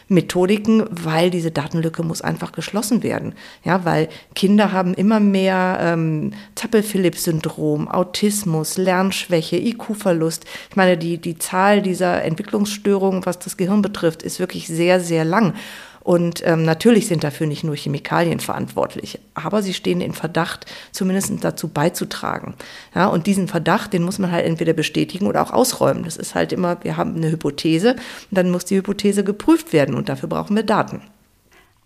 Methodiken, 0.09 0.85
weil 0.91 1.31
diese 1.31 1.51
Datenlücke 1.51 2.03
muss 2.03 2.23
einfach 2.23 2.53
geschlossen 2.53 3.03
werden. 3.03 3.35
Ja, 3.65 3.85
weil 3.85 4.09
Kinder 4.35 4.73
haben 4.73 4.95
immer 4.95 5.21
mehr 5.21 5.79
ähm, 5.81 6.33
Zappel-Phillips-Syndrom, 6.57 7.89
Autismus, 7.89 8.77
Lernschwäche, 8.77 9.57
IQ-Verlust. 9.57 10.45
Ich 10.71 10.77
meine, 10.77 10.99
die, 10.99 11.19
die 11.19 11.39
Zahl 11.39 11.81
dieser 11.81 12.25
Entwicklungsstörungen, 12.25 13.25
was 13.25 13.39
das 13.39 13.57
Gehirn 13.57 13.83
betrifft, 13.83 14.23
ist 14.23 14.41
wirklich 14.41 14.67
sehr, 14.67 15.01
sehr 15.01 15.25
lang. 15.25 15.55
Und 16.03 16.43
ähm, 16.45 16.65
natürlich 16.65 17.07
sind 17.07 17.23
dafür 17.23 17.47
nicht 17.47 17.65
nur 17.65 17.77
Chemikalien 17.77 18.41
verantwortlich, 18.41 19.21
aber 19.35 19.63
sie 19.63 19.75
stehen 19.75 20.01
in 20.01 20.15
Verdacht, 20.15 20.67
zumindest 20.91 21.33
dazu 21.45 21.69
beizutragen. 21.69 22.55
Ja, 22.95 23.07
und 23.07 23.27
diesen 23.27 23.49
Verdacht, 23.49 23.93
den 23.93 24.03
muss 24.03 24.19
man 24.19 24.33
halt 24.33 24.45
entweder 24.45 24.73
bestätigen 24.73 25.27
oder 25.27 25.43
auch 25.43 25.53
ausräumen. 25.53 26.03
Das 26.05 26.17
ist 26.17 26.35
halt 26.35 26.53
immer, 26.53 26.83
wir 26.83 26.97
haben 26.97 27.17
eine 27.17 27.31
Hypothese 27.31 27.97
dann 28.31 28.51
muss 28.51 28.65
die 28.65 28.77
Hypothese 28.77 29.25
geprüft 29.25 29.73
werden 29.73 29.95
und 29.95 30.09
dafür 30.09 30.29
brauchen 30.29 30.57
wir 30.57 30.63
Daten. 30.63 31.03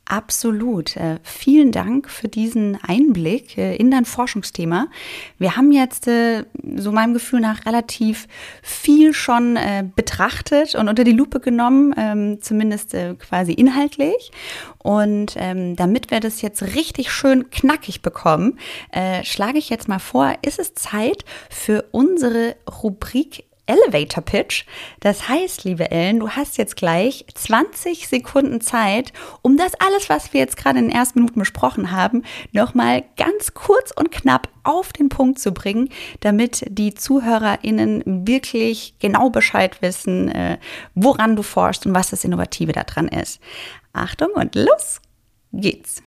Absolut. 0.08 0.96
Äh, 0.96 1.18
vielen 1.24 1.72
Dank 1.72 2.08
für 2.08 2.28
diesen 2.28 2.78
Einblick 2.80 3.58
äh, 3.58 3.74
in 3.74 3.90
dein 3.90 4.04
Forschungsthema. 4.04 4.86
Wir 5.36 5.56
haben 5.56 5.72
jetzt 5.72 6.06
äh, 6.06 6.44
so 6.76 6.92
meinem 6.92 7.12
Gefühl 7.12 7.40
nach 7.40 7.66
relativ 7.66 8.28
viel 8.62 9.12
schon 9.14 9.58
betrachtet 9.96 10.74
und 10.74 10.88
unter 10.88 11.02
die 11.02 11.12
Lupe 11.12 11.40
genommen, 11.40 11.94
ähm, 11.96 12.40
zumindest 12.40 12.94
quasi 13.18 13.52
inhaltlich. 13.52 14.30
Und 14.78 15.34
ähm, 15.36 15.74
damit 15.74 16.10
wir 16.10 16.20
das 16.20 16.42
jetzt 16.42 16.62
richtig 16.74 17.10
schön 17.10 17.50
knackig 17.50 18.02
bekommen, 18.02 18.58
schlage 19.22 19.58
ich 19.58 19.70
jetzt 19.70 19.88
mal 19.88 19.98
vor, 19.98 20.34
ist 20.42 20.58
es 20.58 20.74
Zeit 20.74 21.24
für 21.50 21.84
unsere 21.90 22.56
Rubrik 22.82 23.45
Elevator 23.66 24.22
Pitch. 24.22 24.64
Das 25.00 25.28
heißt, 25.28 25.64
liebe 25.64 25.90
Ellen, 25.90 26.20
du 26.20 26.30
hast 26.30 26.58
jetzt 26.58 26.76
gleich 26.76 27.24
20 27.34 28.08
Sekunden 28.08 28.60
Zeit, 28.60 29.12
um 29.42 29.56
das 29.56 29.74
alles, 29.74 30.08
was 30.08 30.32
wir 30.32 30.40
jetzt 30.40 30.56
gerade 30.56 30.78
in 30.78 30.88
den 30.88 30.96
ersten 30.96 31.20
Minuten 31.20 31.40
besprochen 31.40 31.90
haben, 31.90 32.22
nochmal 32.52 33.04
ganz 33.16 33.54
kurz 33.54 33.90
und 33.90 34.10
knapp 34.12 34.48
auf 34.62 34.92
den 34.92 35.08
Punkt 35.08 35.38
zu 35.38 35.52
bringen, 35.52 35.90
damit 36.20 36.64
die 36.68 36.94
ZuhörerInnen 36.94 38.26
wirklich 38.26 38.94
genau 38.98 39.30
Bescheid 39.30 39.82
wissen, 39.82 40.28
äh, 40.28 40.58
woran 40.94 41.36
du 41.36 41.42
forschst 41.42 41.86
und 41.86 41.94
was 41.94 42.10
das 42.10 42.24
Innovative 42.24 42.72
daran 42.72 43.08
ist. 43.08 43.40
Achtung 43.92 44.30
und 44.34 44.54
los 44.54 45.00
geht's. 45.52 46.02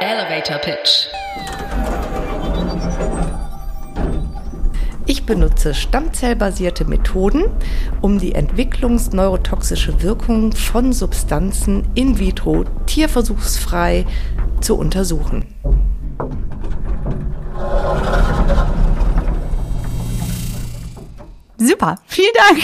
Elevator 0.00 0.58
Pitch. 0.58 1.08
Benutze 5.26 5.74
stammzellbasierte 5.74 6.84
Methoden, 6.84 7.44
um 8.00 8.18
die 8.18 8.34
entwicklungsneurotoxische 8.34 10.02
Wirkung 10.02 10.52
von 10.52 10.92
Substanzen 10.92 11.86
in 11.94 12.18
vitro 12.18 12.64
tierversuchsfrei 12.86 14.06
zu 14.60 14.76
untersuchen. 14.76 15.44
Super, 21.58 21.96
vielen 22.06 22.34
Dank. 22.34 22.62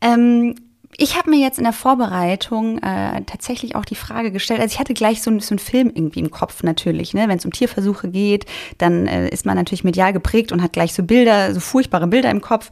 ähm, 0.00 0.54
ich 0.98 1.16
habe 1.16 1.30
mir 1.30 1.38
jetzt 1.38 1.56
in 1.56 1.64
der 1.64 1.72
Vorbereitung 1.72 2.78
äh, 2.78 3.22
tatsächlich 3.24 3.76
auch 3.76 3.84
die 3.84 3.94
Frage 3.94 4.30
gestellt, 4.30 4.60
also 4.60 4.72
ich 4.72 4.78
hatte 4.78 4.92
gleich 4.92 5.22
so, 5.22 5.30
ein, 5.30 5.40
so 5.40 5.52
einen 5.52 5.58
Film 5.58 5.90
irgendwie 5.94 6.20
im 6.20 6.30
Kopf 6.30 6.62
natürlich, 6.62 7.14
ne? 7.14 7.28
wenn 7.28 7.38
es 7.38 7.46
um 7.46 7.52
Tierversuche 7.52 8.10
geht, 8.10 8.44
dann 8.76 9.06
äh, 9.06 9.28
ist 9.28 9.46
man 9.46 9.56
natürlich 9.56 9.84
medial 9.84 10.12
geprägt 10.12 10.52
und 10.52 10.62
hat 10.62 10.74
gleich 10.74 10.92
so 10.92 11.02
Bilder, 11.02 11.54
so 11.54 11.60
furchtbare 11.60 12.06
Bilder 12.06 12.30
im 12.30 12.42
Kopf. 12.42 12.70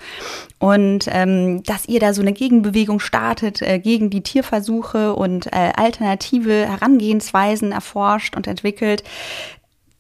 Und 0.59 1.07
ähm, 1.11 1.63
dass 1.63 1.89
ihr 1.89 1.99
da 1.99 2.13
so 2.13 2.21
eine 2.21 2.35
Gegenbewegung 2.35 3.01
startet 3.01 3.63
äh, 3.63 3.79
gegen 3.79 4.11
die 4.11 4.23
Tierversuche 4.23 5.15
und 5.15 5.47
äh, 5.47 5.73
alternative 5.75 6.69
Herangehensweisen 6.69 7.73
erforscht 7.73 8.37
und 8.37 8.47
entwickelt, 8.47 9.03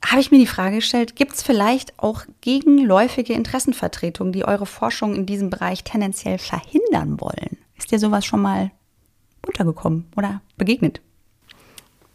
habe 0.04 0.20
ich 0.20 0.30
mir 0.30 0.38
die 0.38 0.46
Frage 0.46 0.76
gestellt, 0.76 1.16
gibt 1.16 1.34
es 1.34 1.42
vielleicht 1.42 1.98
auch 1.98 2.22
gegenläufige 2.42 3.32
Interessenvertretungen, 3.32 4.32
die 4.32 4.44
eure 4.44 4.66
Forschung 4.66 5.14
in 5.14 5.24
diesem 5.24 5.48
Bereich 5.48 5.84
tendenziell 5.84 6.38
verhindern 6.38 7.20
wollen? 7.20 7.59
Ist 7.80 7.90
dir 7.90 7.99
sowas 7.99 8.26
schon 8.26 8.42
mal 8.42 8.70
untergekommen 9.44 10.06
oder 10.14 10.42
begegnet? 10.58 11.00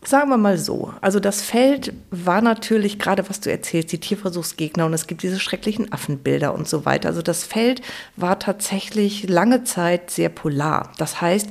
Sagen 0.03 0.29
wir 0.29 0.37
mal 0.37 0.59
so, 0.59 0.93
also 1.01 1.19
das 1.19 1.41
Feld 1.41 1.91
war 2.11 2.39
natürlich 2.41 2.99
gerade, 2.99 3.27
was 3.27 3.39
du 3.39 3.49
erzählst, 3.49 3.91
die 3.91 3.99
Tierversuchsgegner 3.99 4.85
und 4.85 4.93
es 4.93 5.07
gibt 5.07 5.23
diese 5.23 5.39
schrecklichen 5.39 5.91
Affenbilder 5.91 6.53
und 6.53 6.67
so 6.67 6.85
weiter. 6.85 7.09
Also 7.09 7.23
das 7.23 7.43
Feld 7.43 7.81
war 8.15 8.37
tatsächlich 8.37 9.27
lange 9.27 9.63
Zeit 9.63 10.11
sehr 10.11 10.29
polar. 10.29 10.91
Das 10.99 11.19
heißt, 11.21 11.49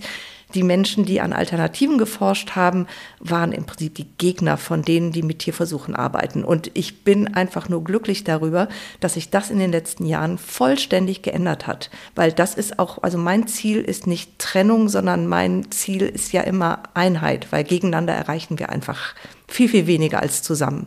die 0.55 0.63
Menschen, 0.63 1.05
die 1.05 1.21
an 1.21 1.33
Alternativen 1.33 1.99
geforscht 1.99 2.53
haben, 2.53 2.87
waren 3.21 3.53
im 3.53 3.65
Prinzip 3.65 3.95
die 3.95 4.07
Gegner 4.19 4.57
von 4.57 4.83
denen, 4.83 5.13
die 5.13 5.23
mit 5.23 5.41
Tierversuchen 5.41 5.95
arbeiten. 5.95 6.45
Und 6.45 6.71
ich 6.75 7.05
bin 7.05 7.35
einfach 7.35 7.69
nur 7.69 7.83
glücklich 7.85 8.25
darüber, 8.25 8.69
dass 9.01 9.15
sich 9.15 9.31
das 9.31 9.51
in 9.51 9.59
den 9.59 9.73
letzten 9.73 10.07
Jahren 10.07 10.39
vollständig 10.39 11.23
geändert 11.23 11.67
hat. 11.67 11.91
Weil 12.15 12.33
das 12.33 12.55
ist 12.55 12.79
auch, 12.79 13.03
also 13.03 13.19
mein 13.19 13.47
Ziel 13.47 13.81
ist 13.81 14.07
nicht 14.07 14.39
Trennung, 14.39 14.89
sondern 14.89 15.27
mein 15.27 15.71
Ziel 15.71 16.03
ist 16.03 16.33
ja 16.33 16.43
immer 16.43 16.83
Einheit, 16.95 17.49
weil 17.51 17.65
gegeneinander 17.65 18.15
erreichen 18.15 18.59
wir 18.59 18.71
einfach 18.71 19.15
viel, 19.49 19.69
viel 19.69 19.87
weniger 19.87 20.21
als 20.21 20.43
zusammen. 20.43 20.87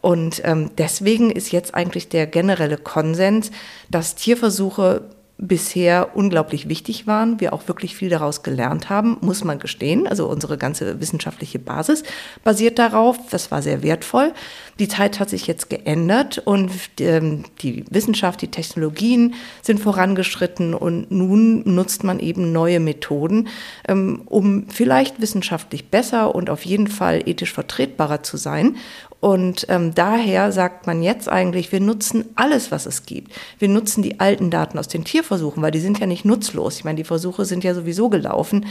Und 0.00 0.42
ähm, 0.44 0.70
deswegen 0.78 1.30
ist 1.30 1.50
jetzt 1.50 1.74
eigentlich 1.74 2.08
der 2.08 2.26
generelle 2.26 2.76
Konsens, 2.76 3.50
dass 3.90 4.14
Tierversuche 4.14 5.02
bisher 5.40 6.16
unglaublich 6.16 6.68
wichtig 6.68 7.06
waren, 7.06 7.40
wir 7.40 7.52
auch 7.52 7.68
wirklich 7.68 7.94
viel 7.94 8.08
daraus 8.08 8.42
gelernt 8.42 8.90
haben, 8.90 9.18
muss 9.20 9.44
man 9.44 9.60
gestehen. 9.60 10.08
Also 10.08 10.28
unsere 10.28 10.58
ganze 10.58 11.00
wissenschaftliche 11.00 11.60
Basis 11.60 12.02
basiert 12.42 12.80
darauf. 12.80 13.18
Das 13.30 13.52
war 13.52 13.62
sehr 13.62 13.84
wertvoll. 13.84 14.32
Die 14.80 14.88
Zeit 14.88 15.20
hat 15.20 15.30
sich 15.30 15.46
jetzt 15.46 15.70
geändert 15.70 16.38
und 16.38 16.72
ähm, 17.00 17.44
die 17.62 17.84
Wissenschaft, 17.88 18.42
die 18.42 18.50
Technologien 18.50 19.34
sind 19.62 19.78
vorangeschritten 19.78 20.74
und 20.74 21.10
nun 21.12 21.62
nutzt 21.72 22.02
man 22.02 22.18
eben 22.18 22.50
neue 22.50 22.80
Methoden, 22.80 23.46
ähm, 23.86 24.22
um 24.26 24.68
vielleicht 24.68 25.20
wissenschaftlich 25.20 25.88
besser 25.88 26.34
und 26.34 26.50
auf 26.50 26.64
jeden 26.64 26.88
Fall 26.88 27.22
ethisch 27.26 27.52
vertretbarer 27.52 28.24
zu 28.24 28.36
sein. 28.36 28.76
Und 29.20 29.66
ähm, 29.68 29.94
daher 29.94 30.52
sagt 30.52 30.86
man 30.86 31.02
jetzt 31.02 31.28
eigentlich, 31.28 31.72
wir 31.72 31.80
nutzen 31.80 32.26
alles, 32.36 32.70
was 32.70 32.86
es 32.86 33.04
gibt. 33.04 33.32
Wir 33.58 33.68
nutzen 33.68 34.02
die 34.02 34.20
alten 34.20 34.50
Daten 34.50 34.78
aus 34.78 34.86
den 34.86 35.04
Tierversuchen, 35.04 35.60
weil 35.60 35.72
die 35.72 35.80
sind 35.80 35.98
ja 35.98 36.06
nicht 36.06 36.24
nutzlos. 36.24 36.76
Ich 36.76 36.84
meine, 36.84 36.96
die 36.96 37.04
Versuche 37.04 37.44
sind 37.44 37.64
ja 37.64 37.74
sowieso 37.74 38.10
gelaufen. 38.10 38.66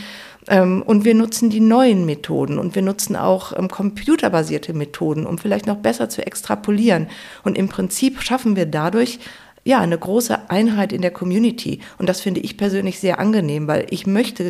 Ähm, 0.48 0.84
und 0.84 1.04
wir 1.04 1.16
nutzen 1.16 1.50
die 1.50 1.60
neuen 1.60 2.06
Methoden 2.06 2.60
und 2.60 2.76
wir 2.76 2.82
nutzen 2.82 3.18
auch 3.18 3.58
ähm, 3.58 3.68
computerbasierte 3.68 4.74
Methoden, 4.74 5.26
um 5.26 5.38
vielleicht 5.38 5.68
noch 5.68 5.78
besser 5.78 6.08
zu 6.08 6.26
extrapolieren. 6.26 7.08
Und 7.44 7.58
im 7.58 7.68
Prinzip 7.68 8.22
schaffen 8.22 8.56
wir 8.56 8.68
dadurch 8.68 9.20
ja, 9.68 9.82
eine 9.82 9.98
große 9.98 10.50
Einheit 10.50 10.94
in 10.94 11.02
der 11.02 11.12
Community. 11.12 11.82
Und 11.98 12.08
das 12.08 12.22
finde 12.22 12.40
ich 12.40 12.56
persönlich 12.56 13.02
sehr 13.02 13.20
angenehm, 13.20 13.68
weil 13.68 13.86
ich 13.90 14.08
möchte 14.08 14.50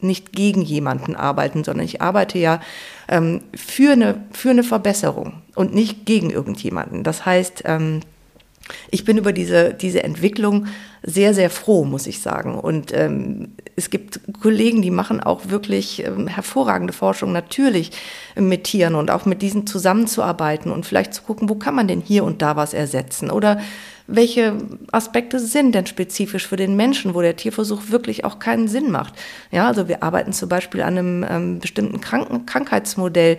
nicht 0.00 0.32
gegen 0.32 0.62
jemanden 0.62 1.16
arbeiten, 1.16 1.64
sondern 1.64 1.84
ich 1.84 2.02
arbeite 2.02 2.38
ja 2.38 2.60
ähm, 3.08 3.42
für, 3.54 3.92
eine, 3.92 4.24
für 4.32 4.50
eine 4.50 4.62
Verbesserung 4.62 5.42
und 5.54 5.74
nicht 5.74 6.06
gegen 6.06 6.30
irgendjemanden. 6.30 7.02
Das 7.02 7.24
heißt, 7.24 7.62
ähm, 7.64 8.00
ich 8.90 9.04
bin 9.04 9.16
über 9.16 9.32
diese, 9.32 9.74
diese 9.74 10.02
Entwicklung 10.02 10.66
sehr, 11.02 11.34
sehr 11.34 11.50
froh, 11.50 11.84
muss 11.84 12.06
ich 12.06 12.20
sagen. 12.20 12.58
Und 12.58 12.92
ähm, 12.92 13.52
es 13.76 13.90
gibt 13.90 14.20
Kollegen, 14.40 14.82
die 14.82 14.90
machen 14.90 15.20
auch 15.20 15.48
wirklich 15.48 16.04
ähm, 16.04 16.26
hervorragende 16.26 16.92
Forschung, 16.92 17.32
natürlich 17.32 17.92
mit 18.34 18.64
Tieren 18.64 18.94
und 18.94 19.10
auch 19.10 19.24
mit 19.24 19.40
diesen 19.42 19.66
zusammenzuarbeiten 19.66 20.72
und 20.72 20.84
vielleicht 20.84 21.14
zu 21.14 21.22
gucken, 21.22 21.48
wo 21.48 21.54
kann 21.54 21.74
man 21.74 21.88
denn 21.88 22.00
hier 22.00 22.24
und 22.24 22.42
da 22.42 22.56
was 22.56 22.74
ersetzen 22.74 23.30
oder 23.30 23.60
welche 24.06 24.56
Aspekte 24.92 25.38
sind 25.40 25.74
denn 25.74 25.86
spezifisch 25.86 26.46
für 26.46 26.56
den 26.56 26.76
Menschen, 26.76 27.14
wo 27.14 27.22
der 27.22 27.36
Tierversuch 27.36 27.90
wirklich 27.90 28.24
auch 28.24 28.38
keinen 28.38 28.68
Sinn 28.68 28.90
macht. 28.90 29.14
Ja, 29.50 29.66
also 29.66 29.88
wir 29.88 30.02
arbeiten 30.02 30.32
zum 30.32 30.48
Beispiel 30.48 30.82
an 30.82 30.98
einem 30.98 31.26
ähm, 31.28 31.58
bestimmten 31.58 32.00
Kranken 32.00 32.46
Krankheitsmodell. 32.46 33.38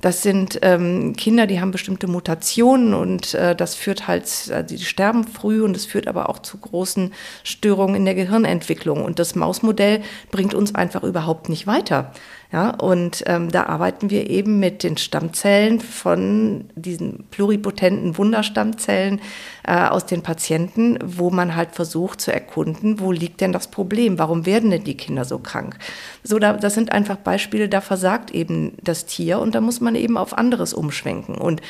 Das 0.00 0.22
sind 0.22 0.60
ähm, 0.62 1.14
Kinder, 1.16 1.48
die 1.48 1.60
haben 1.60 1.72
bestimmte 1.72 2.06
Mutationen 2.06 2.94
und 2.94 3.34
äh, 3.34 3.56
das 3.56 3.74
führt 3.74 4.06
halt, 4.06 4.48
äh, 4.48 4.62
die 4.62 4.78
sterben 4.78 5.24
früh 5.24 5.62
und 5.62 5.76
es 5.76 5.86
führt 5.86 6.06
aber 6.06 6.28
auch 6.28 6.38
zu 6.38 6.56
großen 6.56 7.12
Störungen 7.42 7.96
in 7.96 8.04
der 8.04 8.14
Gehirnentwicklung. 8.14 9.04
Und 9.04 9.18
das 9.18 9.34
Mausmodell 9.34 10.02
bringt 10.30 10.54
uns 10.54 10.74
einfach 10.74 11.02
überhaupt 11.02 11.48
nicht 11.48 11.66
weiter. 11.66 12.12
Ja, 12.50 12.70
und 12.70 13.24
ähm, 13.26 13.50
da 13.50 13.64
arbeiten 13.64 14.08
wir 14.08 14.30
eben 14.30 14.58
mit 14.58 14.82
den 14.82 14.96
Stammzellen 14.96 15.80
von 15.80 16.64
diesen 16.76 17.24
pluripotenten 17.30 18.16
Wunderstammzellen 18.16 19.20
äh, 19.64 19.84
aus 19.84 20.06
den 20.06 20.22
Patienten, 20.22 20.98
wo 21.04 21.28
man 21.28 21.56
halt 21.56 21.72
versucht 21.72 22.22
zu 22.22 22.32
erkunden, 22.32 23.00
wo 23.00 23.12
liegt 23.12 23.42
denn 23.42 23.52
das 23.52 23.68
Problem? 23.68 24.18
Warum 24.18 24.46
werden 24.46 24.70
denn 24.70 24.84
die 24.84 24.96
Kinder 24.96 25.26
so 25.26 25.38
krank? 25.38 25.76
So, 26.22 26.38
da, 26.38 26.54
das 26.54 26.72
sind 26.72 26.90
einfach 26.90 27.16
Beispiele, 27.16 27.68
da 27.68 27.82
versagt 27.82 28.30
eben 28.30 28.72
das 28.82 29.04
Tier 29.04 29.40
und 29.40 29.54
da 29.54 29.60
muss 29.60 29.82
man 29.82 29.94
eben 29.94 30.16
auf 30.16 30.36
anderes 30.36 30.72
umschwenken. 30.72 31.34
Und 31.34 31.60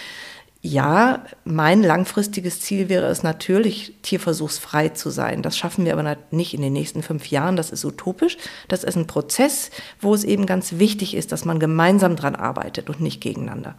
ja, 0.60 1.24
mein 1.44 1.82
langfristiges 1.82 2.60
Ziel 2.60 2.88
wäre 2.88 3.06
es 3.06 3.22
natürlich, 3.22 3.94
tierversuchsfrei 4.02 4.88
zu 4.88 5.10
sein. 5.10 5.42
Das 5.42 5.56
schaffen 5.56 5.84
wir 5.84 5.96
aber 5.96 6.16
nicht 6.32 6.52
in 6.52 6.62
den 6.62 6.72
nächsten 6.72 7.02
fünf 7.02 7.30
Jahren. 7.30 7.56
Das 7.56 7.70
ist 7.70 7.84
utopisch. 7.84 8.36
Das 8.66 8.82
ist 8.82 8.96
ein 8.96 9.06
Prozess, 9.06 9.70
wo 10.00 10.14
es 10.14 10.24
eben 10.24 10.46
ganz 10.46 10.78
wichtig 10.78 11.14
ist, 11.14 11.30
dass 11.30 11.44
man 11.44 11.60
gemeinsam 11.60 12.16
dran 12.16 12.34
arbeitet 12.34 12.90
und 12.90 13.00
nicht 13.00 13.20
gegeneinander 13.20 13.76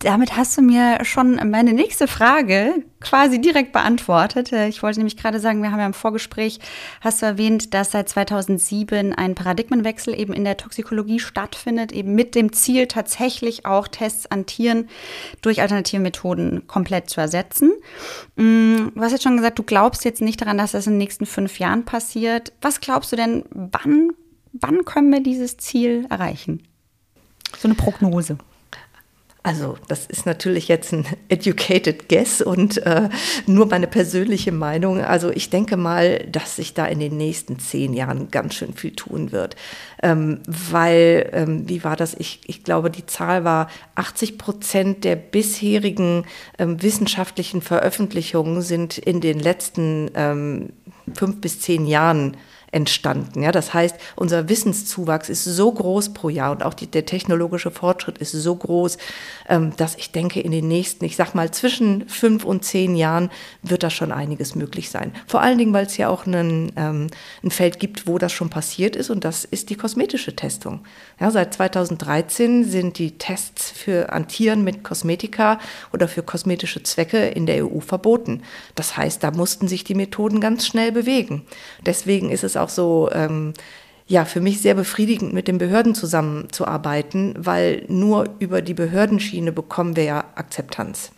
damit 0.00 0.36
hast 0.36 0.56
du 0.56 0.62
mir 0.62 1.04
schon 1.04 1.40
meine 1.50 1.72
nächste 1.72 2.08
Frage 2.08 2.82
quasi 3.00 3.40
direkt 3.40 3.72
beantwortet. 3.72 4.52
Ich 4.52 4.82
wollte 4.82 4.98
nämlich 4.98 5.16
gerade 5.16 5.40
sagen, 5.40 5.62
wir 5.62 5.70
haben 5.70 5.78
ja 5.78 5.86
im 5.86 5.94
Vorgespräch, 5.94 6.58
hast 7.00 7.22
du 7.22 7.26
erwähnt, 7.26 7.72
dass 7.74 7.92
seit 7.92 8.08
2007 8.08 9.14
ein 9.14 9.34
Paradigmenwechsel 9.34 10.18
eben 10.18 10.32
in 10.32 10.44
der 10.44 10.56
Toxikologie 10.56 11.20
stattfindet, 11.20 11.92
eben 11.92 12.14
mit 12.14 12.34
dem 12.34 12.52
Ziel 12.52 12.86
tatsächlich 12.86 13.66
auch 13.66 13.88
Tests 13.88 14.26
an 14.26 14.46
Tieren 14.46 14.88
durch 15.42 15.60
alternative 15.62 16.00
Methoden 16.00 16.66
komplett 16.66 17.08
zu 17.08 17.20
ersetzen. 17.20 17.72
Mm, 18.36 18.88
du 18.94 19.00
hast 19.00 19.12
jetzt 19.12 19.22
schon 19.22 19.36
gesagt, 19.36 19.58
du 19.58 19.62
glaubst 19.62 20.04
jetzt 20.04 20.22
nicht 20.22 20.40
daran, 20.40 20.58
dass 20.58 20.72
das 20.72 20.86
in 20.86 20.94
den 20.94 20.98
nächsten 20.98 21.26
fünf 21.26 21.58
Jahren 21.58 21.84
passiert. 21.84 22.52
Was 22.60 22.80
glaubst 22.80 23.12
du 23.12 23.16
denn, 23.16 23.44
wann 23.50 24.10
wann 24.52 24.84
können 24.84 25.12
wir 25.12 25.22
dieses 25.22 25.56
Ziel 25.56 26.06
erreichen? 26.10 26.62
So 27.58 27.68
eine 27.68 27.74
Prognose. 27.74 28.38
Also 29.42 29.78
das 29.88 30.04
ist 30.06 30.26
natürlich 30.26 30.68
jetzt 30.68 30.92
ein 30.92 31.06
educated 31.28 32.08
guess 32.08 32.42
und 32.42 32.78
äh, 32.84 33.08
nur 33.46 33.66
meine 33.66 33.86
persönliche 33.86 34.52
Meinung. 34.52 35.00
Also 35.00 35.30
ich 35.30 35.48
denke 35.48 35.76
mal, 35.76 36.18
dass 36.30 36.56
sich 36.56 36.74
da 36.74 36.86
in 36.86 37.00
den 37.00 37.16
nächsten 37.16 37.58
zehn 37.58 37.94
Jahren 37.94 38.30
ganz 38.30 38.54
schön 38.54 38.74
viel 38.74 38.94
tun 38.94 39.32
wird. 39.32 39.56
Ähm, 40.02 40.40
weil, 40.46 41.30
ähm, 41.32 41.68
wie 41.68 41.84
war 41.84 41.96
das? 41.96 42.14
Ich, 42.14 42.40
ich 42.46 42.64
glaube, 42.64 42.90
die 42.90 43.06
Zahl 43.06 43.44
war 43.44 43.68
80 43.94 44.36
Prozent 44.36 45.04
der 45.04 45.16
bisherigen 45.16 46.24
ähm, 46.58 46.82
wissenschaftlichen 46.82 47.62
Veröffentlichungen 47.62 48.60
sind 48.60 48.98
in 48.98 49.20
den 49.20 49.38
letzten 49.38 50.10
ähm, 50.14 50.70
fünf 51.14 51.40
bis 51.40 51.60
zehn 51.60 51.86
Jahren 51.86 52.36
entstanden. 52.72 53.42
Ja, 53.42 53.50
das 53.50 53.74
heißt, 53.74 53.96
unser 54.14 54.48
Wissenszuwachs 54.48 55.28
ist 55.28 55.44
so 55.44 55.72
groß 55.72 56.12
pro 56.12 56.28
Jahr 56.28 56.52
und 56.52 56.62
auch 56.62 56.74
die, 56.74 56.86
der 56.86 57.04
technologische 57.04 57.70
Fortschritt 57.70 58.18
ist 58.18 58.32
so 58.32 58.54
groß, 58.54 58.96
ähm, 59.48 59.72
dass 59.76 59.96
ich 59.96 60.12
denke, 60.12 60.40
in 60.40 60.52
den 60.52 60.68
nächsten, 60.68 61.04
ich 61.04 61.16
sag 61.16 61.34
mal, 61.34 61.50
zwischen 61.50 62.08
fünf 62.08 62.44
und 62.44 62.64
zehn 62.64 62.94
Jahren 62.94 63.30
wird 63.62 63.82
da 63.82 63.90
schon 63.90 64.12
einiges 64.12 64.54
möglich 64.54 64.90
sein. 64.90 65.12
Vor 65.26 65.40
allen 65.40 65.58
Dingen, 65.58 65.72
weil 65.72 65.86
es 65.86 65.96
ja 65.96 66.08
auch 66.08 66.26
einen, 66.26 66.70
ähm, 66.76 67.08
ein 67.42 67.50
Feld 67.50 67.80
gibt, 67.80 68.06
wo 68.06 68.18
das 68.18 68.32
schon 68.32 68.50
passiert 68.50 68.94
ist 68.94 69.10
und 69.10 69.24
das 69.24 69.44
ist 69.44 69.70
die 69.70 69.76
kosmetische 69.76 70.36
Testung. 70.36 70.84
Ja, 71.18 71.32
seit 71.32 71.54
2013 71.54 72.64
sind 72.64 72.98
die 72.98 73.18
Tests 73.18 73.70
für 73.70 74.12
an 74.12 74.28
Tieren 74.28 74.62
mit 74.62 74.84
Kosmetika 74.84 75.58
oder 75.92 76.06
für 76.06 76.22
kosmetische 76.22 76.84
Zwecke 76.84 77.26
in 77.26 77.46
der 77.46 77.66
EU 77.66 77.80
verboten. 77.80 78.42
Das 78.76 78.96
heißt, 78.96 79.24
da 79.24 79.32
mussten 79.32 79.66
sich 79.66 79.82
die 79.82 79.96
Methoden 79.96 80.40
ganz 80.40 80.66
schnell 80.66 80.92
bewegen. 80.92 81.46
Deswegen 81.84 82.30
ist 82.30 82.44
es 82.44 82.59
auch 82.62 82.68
so, 82.68 83.10
ähm, 83.12 83.52
ja, 84.06 84.24
für 84.24 84.40
mich 84.40 84.60
sehr 84.60 84.74
befriedigend, 84.74 85.32
mit 85.32 85.46
den 85.46 85.58
Behörden 85.58 85.94
zusammenzuarbeiten, 85.94 87.34
weil 87.38 87.84
nur 87.88 88.28
über 88.40 88.60
die 88.60 88.74
Behördenschiene 88.74 89.52
bekommen 89.52 89.94
wir 89.94 90.04
ja 90.04 90.24
Akzeptanz. 90.34 91.12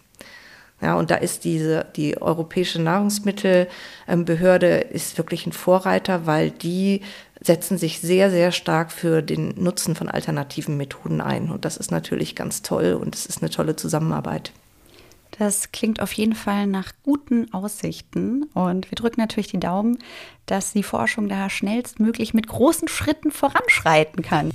Ja, 0.82 0.96
und 0.96 1.10
da 1.12 1.14
ist 1.14 1.44
diese, 1.44 1.86
die 1.94 2.20
Europäische 2.20 2.82
Nahrungsmittelbehörde 2.82 4.78
ist 4.78 5.16
wirklich 5.16 5.46
ein 5.46 5.52
Vorreiter, 5.52 6.26
weil 6.26 6.50
die 6.50 7.02
setzen 7.40 7.78
sich 7.78 8.00
sehr, 8.00 8.30
sehr 8.30 8.50
stark 8.50 8.90
für 8.90 9.22
den 9.22 9.54
Nutzen 9.56 9.94
von 9.94 10.08
alternativen 10.08 10.76
Methoden 10.76 11.20
ein. 11.20 11.50
Und 11.50 11.64
das 11.64 11.76
ist 11.76 11.92
natürlich 11.92 12.34
ganz 12.34 12.62
toll 12.62 12.98
und 13.00 13.14
es 13.14 13.26
ist 13.26 13.42
eine 13.42 13.50
tolle 13.50 13.76
Zusammenarbeit. 13.76 14.52
Das 15.38 15.72
klingt 15.72 16.00
auf 16.00 16.12
jeden 16.12 16.34
Fall 16.34 16.66
nach 16.66 16.92
guten 17.02 17.52
Aussichten 17.54 18.44
und 18.54 18.90
wir 18.90 18.96
drücken 18.96 19.20
natürlich 19.20 19.48
die 19.48 19.60
Daumen, 19.60 19.98
dass 20.46 20.72
die 20.72 20.82
Forschung 20.82 21.28
da 21.28 21.48
schnellstmöglich 21.48 22.34
mit 22.34 22.46
großen 22.46 22.88
Schritten 22.88 23.30
voranschreiten 23.30 24.22
kann. 24.22 24.50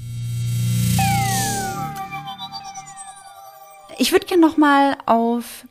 Ich 3.97 4.11
würde 4.11 4.27
gerne 4.27 4.41
noch 4.41 4.57
mal 4.57 4.95
auf 5.07 5.65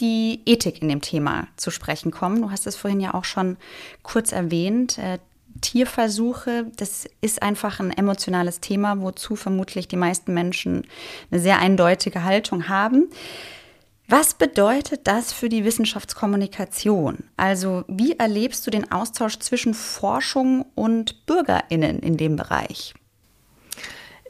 die 0.00 0.40
Ethik 0.46 0.80
in 0.80 0.88
dem 0.88 1.02
Thema 1.02 1.46
zu 1.56 1.70
sprechen 1.70 2.10
kommen. 2.10 2.40
Du 2.40 2.50
hast 2.50 2.66
es 2.66 2.76
vorhin 2.76 3.00
ja 3.00 3.12
auch 3.14 3.24
schon 3.24 3.58
kurz 4.02 4.32
erwähnt. 4.32 4.98
Äh, 4.98 5.18
Tierversuche, 5.60 6.66
das 6.76 7.06
ist 7.20 7.42
einfach 7.42 7.78
ein 7.78 7.90
emotionales 7.90 8.60
Thema, 8.60 9.00
wozu 9.00 9.36
vermutlich 9.36 9.86
die 9.86 9.96
meisten 9.96 10.34
Menschen 10.34 10.86
eine 11.30 11.40
sehr 11.40 11.58
eindeutige 11.58 12.24
Haltung 12.24 12.68
haben. 12.68 13.08
Was 14.06 14.34
bedeutet 14.34 15.00
das 15.04 15.32
für 15.32 15.48
die 15.48 15.64
Wissenschaftskommunikation? 15.64 17.24
Also 17.38 17.84
wie 17.88 18.12
erlebst 18.12 18.66
du 18.66 18.70
den 18.70 18.92
Austausch 18.92 19.38
zwischen 19.38 19.72
Forschung 19.72 20.66
und 20.74 21.24
Bürgerinnen 21.24 22.00
in 22.00 22.18
dem 22.18 22.36
Bereich? 22.36 22.94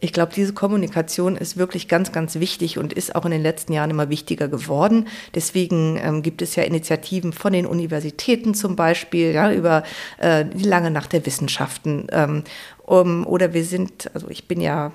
Ich 0.01 0.13
glaube, 0.13 0.33
diese 0.35 0.53
Kommunikation 0.53 1.35
ist 1.35 1.57
wirklich 1.57 1.89
ganz, 1.89 2.13
ganz 2.13 2.35
wichtig 2.37 2.79
und 2.79 2.93
ist 2.93 3.15
auch 3.17 3.25
in 3.25 3.31
den 3.31 3.43
letzten 3.43 3.73
Jahren 3.73 3.91
immer 3.91 4.11
wichtiger 4.11 4.49
geworden. 4.49 5.09
Deswegen 5.35 5.99
ähm, 6.01 6.23
gibt 6.23 6.43
es 6.43 6.57
ja 6.57 6.63
Initiativen 6.63 7.33
von 7.33 7.53
den 7.53 7.67
Universitäten 7.67 8.55
zum 8.55 8.77
Beispiel, 8.77 9.33
ja, 9.33 9.51
über 9.53 9.83
äh, 10.19 10.45
die 10.45 10.65
lange 10.65 10.91
Nacht 10.91 11.15
der 11.15 11.25
Wissenschaften. 11.27 12.07
Ähm, 12.13 12.45
um, 12.85 13.27
oder 13.27 13.55
wir 13.55 13.65
sind, 13.65 14.11
also 14.15 14.29
ich 14.29 14.47
bin 14.47 14.61
ja 14.61 14.93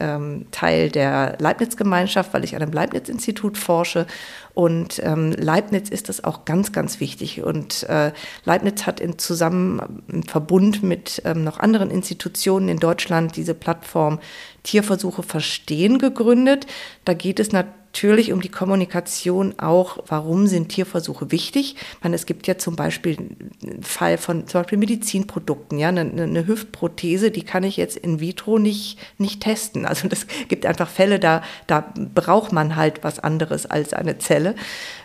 ähm, 0.00 0.46
Teil 0.50 0.90
der 0.90 1.36
Leibniz-Gemeinschaft, 1.38 2.34
weil 2.34 2.44
ich 2.44 2.56
an 2.56 2.62
einem 2.62 2.72
Leibniz-Institut 2.72 3.58
forsche. 3.58 4.06
Und 4.54 5.00
ähm, 5.04 5.32
Leibniz 5.32 5.88
ist 5.88 6.08
das 6.08 6.22
auch 6.24 6.44
ganz, 6.44 6.72
ganz 6.72 7.00
wichtig. 7.00 7.42
Und 7.42 7.84
äh, 7.84 8.12
Leibniz 8.44 8.86
hat 8.86 9.00
in 9.00 9.18
zusammen 9.18 10.02
im 10.08 10.22
Verbund 10.22 10.82
mit 10.82 11.22
ähm, 11.24 11.44
noch 11.44 11.58
anderen 11.58 11.90
Institutionen 11.90 12.68
in 12.68 12.78
Deutschland 12.78 13.36
diese 13.36 13.54
Plattform 13.54 14.20
Tierversuche 14.62 15.22
verstehen 15.22 15.98
gegründet. 15.98 16.66
Da 17.04 17.14
geht 17.14 17.40
es 17.40 17.52
natürlich 17.52 17.83
natürlich 17.94 18.32
um 18.32 18.40
die 18.40 18.48
Kommunikation 18.48 19.54
auch, 19.58 19.98
warum 20.08 20.48
sind 20.48 20.68
Tierversuche 20.68 21.30
wichtig. 21.30 21.76
Ich 21.76 22.02
meine, 22.02 22.16
es 22.16 22.26
gibt 22.26 22.48
ja 22.48 22.58
zum 22.58 22.74
Beispiel 22.74 23.16
einen 23.62 23.84
Fall 23.84 24.18
von 24.18 24.48
zum 24.48 24.62
Beispiel 24.62 24.78
Medizinprodukten, 24.78 25.78
ja, 25.78 25.90
eine, 25.90 26.00
eine 26.00 26.46
Hüftprothese, 26.48 27.30
die 27.30 27.44
kann 27.44 27.62
ich 27.62 27.76
jetzt 27.76 27.96
in 27.96 28.18
vitro 28.18 28.58
nicht, 28.58 28.98
nicht 29.18 29.40
testen. 29.40 29.86
Also 29.86 30.08
das 30.08 30.26
gibt 30.48 30.66
einfach 30.66 30.88
Fälle, 30.88 31.20
da, 31.20 31.42
da 31.68 31.92
braucht 32.14 32.52
man 32.52 32.74
halt 32.74 33.04
was 33.04 33.20
anderes 33.20 33.64
als 33.64 33.94
eine 33.94 34.18
Zelle. 34.18 34.56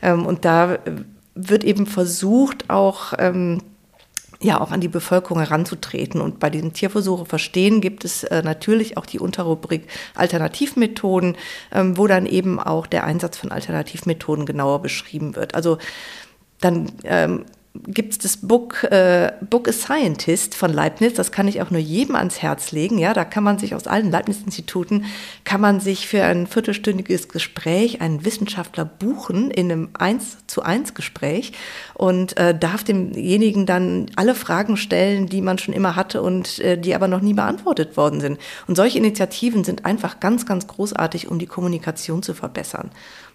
Ähm, 0.02 0.26
und 0.26 0.44
da 0.44 0.80
wird 1.36 1.64
eben 1.64 1.86
versucht, 1.86 2.72
auch 2.72 3.14
ähm, 3.20 3.62
ja 4.42 4.62
auch 4.62 4.72
an 4.72 4.82
die 4.82 4.88
Bevölkerung 4.88 5.40
heranzutreten. 5.40 6.22
Und 6.22 6.40
bei 6.40 6.50
diesen 6.50 6.74
Tierversuche 6.74 7.26
verstehen 7.26 7.82
gibt 7.82 8.06
es 8.06 8.24
äh, 8.24 8.42
natürlich 8.42 8.98
auch 8.98 9.06
die 9.06 9.20
Unterrubrik 9.20 9.88
Alternativmethoden, 10.16 11.36
ähm, 11.74 11.98
wo 11.98 12.08
dann 12.08 12.26
eben 12.26 12.60
auch 12.60 12.88
der 12.88 13.04
Einsatz 13.04 13.38
von 13.38 13.52
Alternativmethoden 13.52 14.46
genauer 14.46 14.82
beschrieben 14.82 15.36
wird. 15.36 15.56
Also 15.56 15.78
dann 16.62 16.92
ähm, 17.04 17.46
gibt 17.76 18.14
es 18.14 18.18
das 18.18 18.38
Book, 18.38 18.84
äh, 18.86 19.32
Book 19.48 19.68
a 19.68 19.72
Scientist 19.72 20.56
von 20.56 20.74
Leibniz. 20.74 21.14
Das 21.14 21.32
kann 21.32 21.48
ich 21.48 21.62
auch 21.62 21.70
nur 21.70 21.80
jedem 21.80 22.16
ans 22.16 22.42
Herz 22.42 22.72
legen. 22.72 22.98
Ja, 22.98 23.14
da 23.14 23.26
kann 23.26 23.44
man 23.44 23.60
sich 23.60 23.76
aus 23.76 23.86
allen 23.86 24.10
Leibniz-Instituten, 24.10 25.06
kann 25.44 25.62
man 25.62 25.80
sich 25.80 26.08
für 26.08 26.24
ein 26.24 26.48
viertelstündiges 26.48 27.30
Gespräch 27.30 28.02
einen 28.02 28.26
Wissenschaftler 28.26 28.86
buchen 28.86 29.52
in 29.52 29.72
einem 29.72 29.90
1 29.98 30.48
zu 30.48 30.64
1 30.64 30.96
Gespräch 30.96 31.54
und 31.94 32.38
äh, 32.38 32.58
darf 32.58 32.84
demjenigen 32.84 33.68
dann 33.68 34.08
alle 34.16 34.34
Fragen 34.34 34.76
stellen, 34.76 35.28
die 35.28 35.42
man 35.42 35.60
schon 35.60 35.74
immer 35.74 35.96
hatte 35.96 36.24
und 36.24 36.60
äh, 36.60 36.78
die 36.78 36.96
aber 36.96 37.08
noch 37.08 37.22
nie 37.22 37.34
beantwortet 37.34 37.98
worden 37.98 38.20
sind. 38.20 38.40
Und 38.68 38.76
solche 38.76 38.98
Initiativen 38.98 39.64
sind 39.64 39.86
einfach 39.86 40.20
ganz, 40.20 40.48
ganz 40.48 40.66
großartig, 40.66 41.28
um 41.28 41.38
die 41.38 41.48
Kommunikation 41.48 42.24
zu 42.24 42.34
verbessern. 42.34 42.90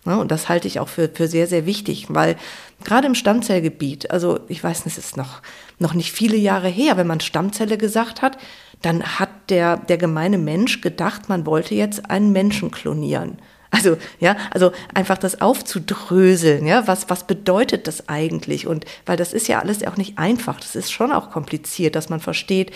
Ja, 0.07 0.17
und 0.17 0.31
das 0.31 0.49
halte 0.49 0.69
ich 0.69 0.81
auch 0.81 0.89
für, 0.89 1.09
für 1.09 1.29
sehr, 1.29 1.47
sehr 1.47 1.65
wichtig, 1.65 2.07
weil 2.11 2.37
gerade 2.85 3.07
im 3.07 3.15
Stammzellgebiet, 3.15 4.11
also 4.11 4.41
ich 4.49 4.63
weiß, 4.63 4.85
es 4.87 4.99
ist 4.99 5.17
noch, 5.17 5.41
noch 5.79 5.95
nicht 5.95 6.13
viele 6.13 6.37
Jahre 6.37 6.69
her, 6.69 6.97
wenn 6.97 7.07
man 7.07 7.21
Stammzelle 7.21 7.79
gesagt 7.79 8.21
hat, 8.21 8.37
dann 8.83 9.03
hat 9.03 9.31
der, 9.49 9.79
der 9.79 9.97
gemeine 9.97 10.37
Mensch 10.37 10.83
gedacht, 10.83 11.29
man 11.29 11.47
wollte 11.47 11.75
jetzt 11.75 12.11
einen 12.11 12.33
Menschen 12.33 12.71
klonieren. 12.71 13.39
Also, 13.75 13.97
ja, 14.21 14.37
also 14.53 14.71
einfach 14.95 15.19
das 15.19 15.41
aufzudröseln, 15.41 16.65
ja, 16.65 16.87
was, 16.87 17.11
was 17.11 17.27
bedeutet 17.27 17.89
das 17.89 18.09
eigentlich? 18.09 18.69
Und 18.69 18.85
weil 19.05 19.17
das 19.17 19.33
ist 19.33 19.49
ja 19.49 19.59
alles 19.59 19.85
auch 19.85 19.97
nicht 19.97 20.17
einfach, 20.17 20.61
das 20.61 20.77
ist 20.77 20.93
schon 20.93 21.11
auch 21.11 21.31
kompliziert, 21.31 21.97
dass 21.97 22.09
man 22.09 22.21
versteht, 22.21 22.71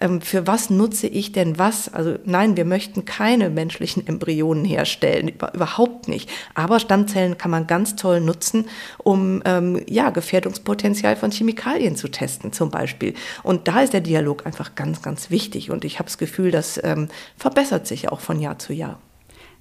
ähm, 0.00 0.20
für 0.20 0.48
was 0.48 0.68
nutze 0.68 1.06
ich 1.06 1.30
denn 1.30 1.56
was? 1.56 1.92
Also 1.94 2.16
nein, 2.24 2.56
wir 2.56 2.64
möchten 2.64 3.04
keine 3.04 3.48
menschlichen 3.48 4.04
Embryonen 4.04 4.64
herstellen, 4.64 5.28
überhaupt 5.28 6.08
nicht. 6.08 6.28
Aber 6.54 6.80
Stammzellen 6.80 7.38
kann 7.38 7.52
man 7.52 7.68
ganz 7.68 7.94
toll 7.94 8.20
nutzen, 8.20 8.68
um 8.98 9.42
ähm, 9.44 9.84
ja, 9.88 10.10
Gefährdungspotenzial 10.10 11.14
von 11.14 11.30
Chemikalien 11.30 11.94
zu 11.94 12.08
testen, 12.08 12.52
zum 12.52 12.70
Beispiel. 12.70 13.14
Und 13.44 13.68
da 13.68 13.82
ist 13.82 13.92
der 13.92 14.00
Dialog 14.00 14.46
einfach 14.46 14.74
ganz, 14.74 15.00
ganz 15.00 15.30
wichtig. 15.30 15.70
Und 15.70 15.84
ich 15.84 16.00
habe 16.00 16.08
das 16.08 16.18
Gefühl, 16.18 16.50
das 16.50 16.80
ähm, 16.82 17.06
verbessert 17.36 17.86
sich 17.86 18.08
auch 18.08 18.18
von 18.18 18.40
Jahr 18.40 18.58
zu 18.58 18.72
Jahr. 18.72 18.98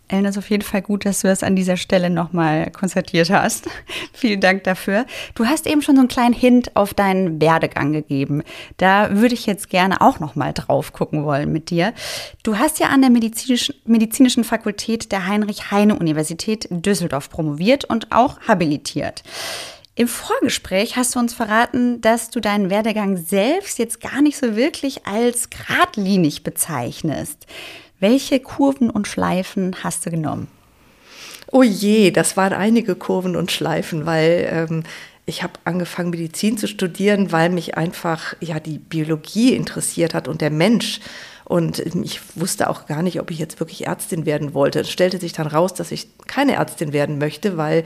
Ellen, 0.09 0.25
ist 0.25 0.37
auf 0.37 0.49
jeden 0.49 0.63
Fall 0.63 0.81
gut, 0.81 1.05
dass 1.05 1.21
du 1.21 1.27
das 1.27 1.43
an 1.43 1.55
dieser 1.55 1.77
Stelle 1.77 2.09
nochmal 2.09 2.71
konstatiert 2.71 3.29
hast. 3.29 3.67
Vielen 4.13 4.41
Dank 4.41 4.63
dafür. 4.63 5.05
Du 5.35 5.45
hast 5.45 5.67
eben 5.67 5.81
schon 5.81 5.95
so 5.95 6.01
einen 6.01 6.07
kleinen 6.07 6.33
Hint 6.33 6.75
auf 6.75 6.93
deinen 6.93 7.39
Werdegang 7.39 7.93
gegeben. 7.93 8.43
Da 8.77 9.15
würde 9.15 9.35
ich 9.35 9.45
jetzt 9.45 9.69
gerne 9.69 10.01
auch 10.01 10.19
nochmal 10.19 10.53
drauf 10.53 10.93
gucken 10.93 11.25
wollen 11.25 11.51
mit 11.51 11.69
dir. 11.69 11.93
Du 12.43 12.57
hast 12.57 12.79
ja 12.79 12.87
an 12.87 13.01
der 13.01 13.11
medizinischen, 13.11 13.75
medizinischen 13.85 14.43
Fakultät 14.43 15.11
der 15.11 15.27
Heinrich-Heine-Universität 15.27 16.67
Düsseldorf 16.71 17.29
promoviert 17.29 17.85
und 17.85 18.11
auch 18.11 18.39
habilitiert. 18.41 19.23
Im 19.99 20.07
Vorgespräch 20.07 20.95
hast 20.95 21.13
du 21.13 21.19
uns 21.19 21.33
verraten, 21.33 21.99
dass 21.99 22.29
du 22.29 22.39
deinen 22.39 22.69
Werdegang 22.69 23.17
selbst 23.17 23.77
jetzt 23.79 23.99
gar 23.99 24.21
nicht 24.21 24.37
so 24.37 24.55
wirklich 24.55 25.05
als 25.05 25.49
geradlinig 25.49 26.43
bezeichnest. 26.43 27.45
Welche 27.99 28.39
Kurven 28.39 28.89
und 28.89 29.07
Schleifen 29.07 29.75
hast 29.83 30.05
du 30.05 30.11
genommen? 30.11 30.47
Oh 31.51 31.63
je, 31.63 32.11
das 32.11 32.37
waren 32.37 32.53
einige 32.53 32.95
Kurven 32.95 33.35
und 33.35 33.51
Schleifen, 33.51 34.05
weil 34.05 34.47
ähm, 34.51 34.83
ich 35.25 35.43
habe 35.43 35.53
angefangen, 35.65 36.11
Medizin 36.11 36.57
zu 36.57 36.67
studieren, 36.67 37.31
weil 37.31 37.49
mich 37.49 37.75
einfach 37.77 38.35
ja 38.39 38.59
die 38.59 38.77
Biologie 38.77 39.53
interessiert 39.53 40.13
hat 40.13 40.27
und 40.27 40.41
der 40.41 40.51
Mensch. 40.51 40.99
Und 41.45 41.79
ich 41.79 42.21
wusste 42.35 42.69
auch 42.69 42.85
gar 42.85 43.01
nicht, 43.01 43.19
ob 43.19 43.31
ich 43.31 43.39
jetzt 43.39 43.59
wirklich 43.59 43.87
Ärztin 43.87 44.27
werden 44.27 44.53
wollte. 44.53 44.81
Es 44.81 44.91
stellte 44.91 45.17
sich 45.17 45.33
dann 45.33 45.47
raus, 45.47 45.73
dass 45.73 45.91
ich 45.91 46.07
keine 46.27 46.53
Ärztin 46.53 46.93
werden 46.93 47.17
möchte, 47.17 47.57
weil, 47.57 47.85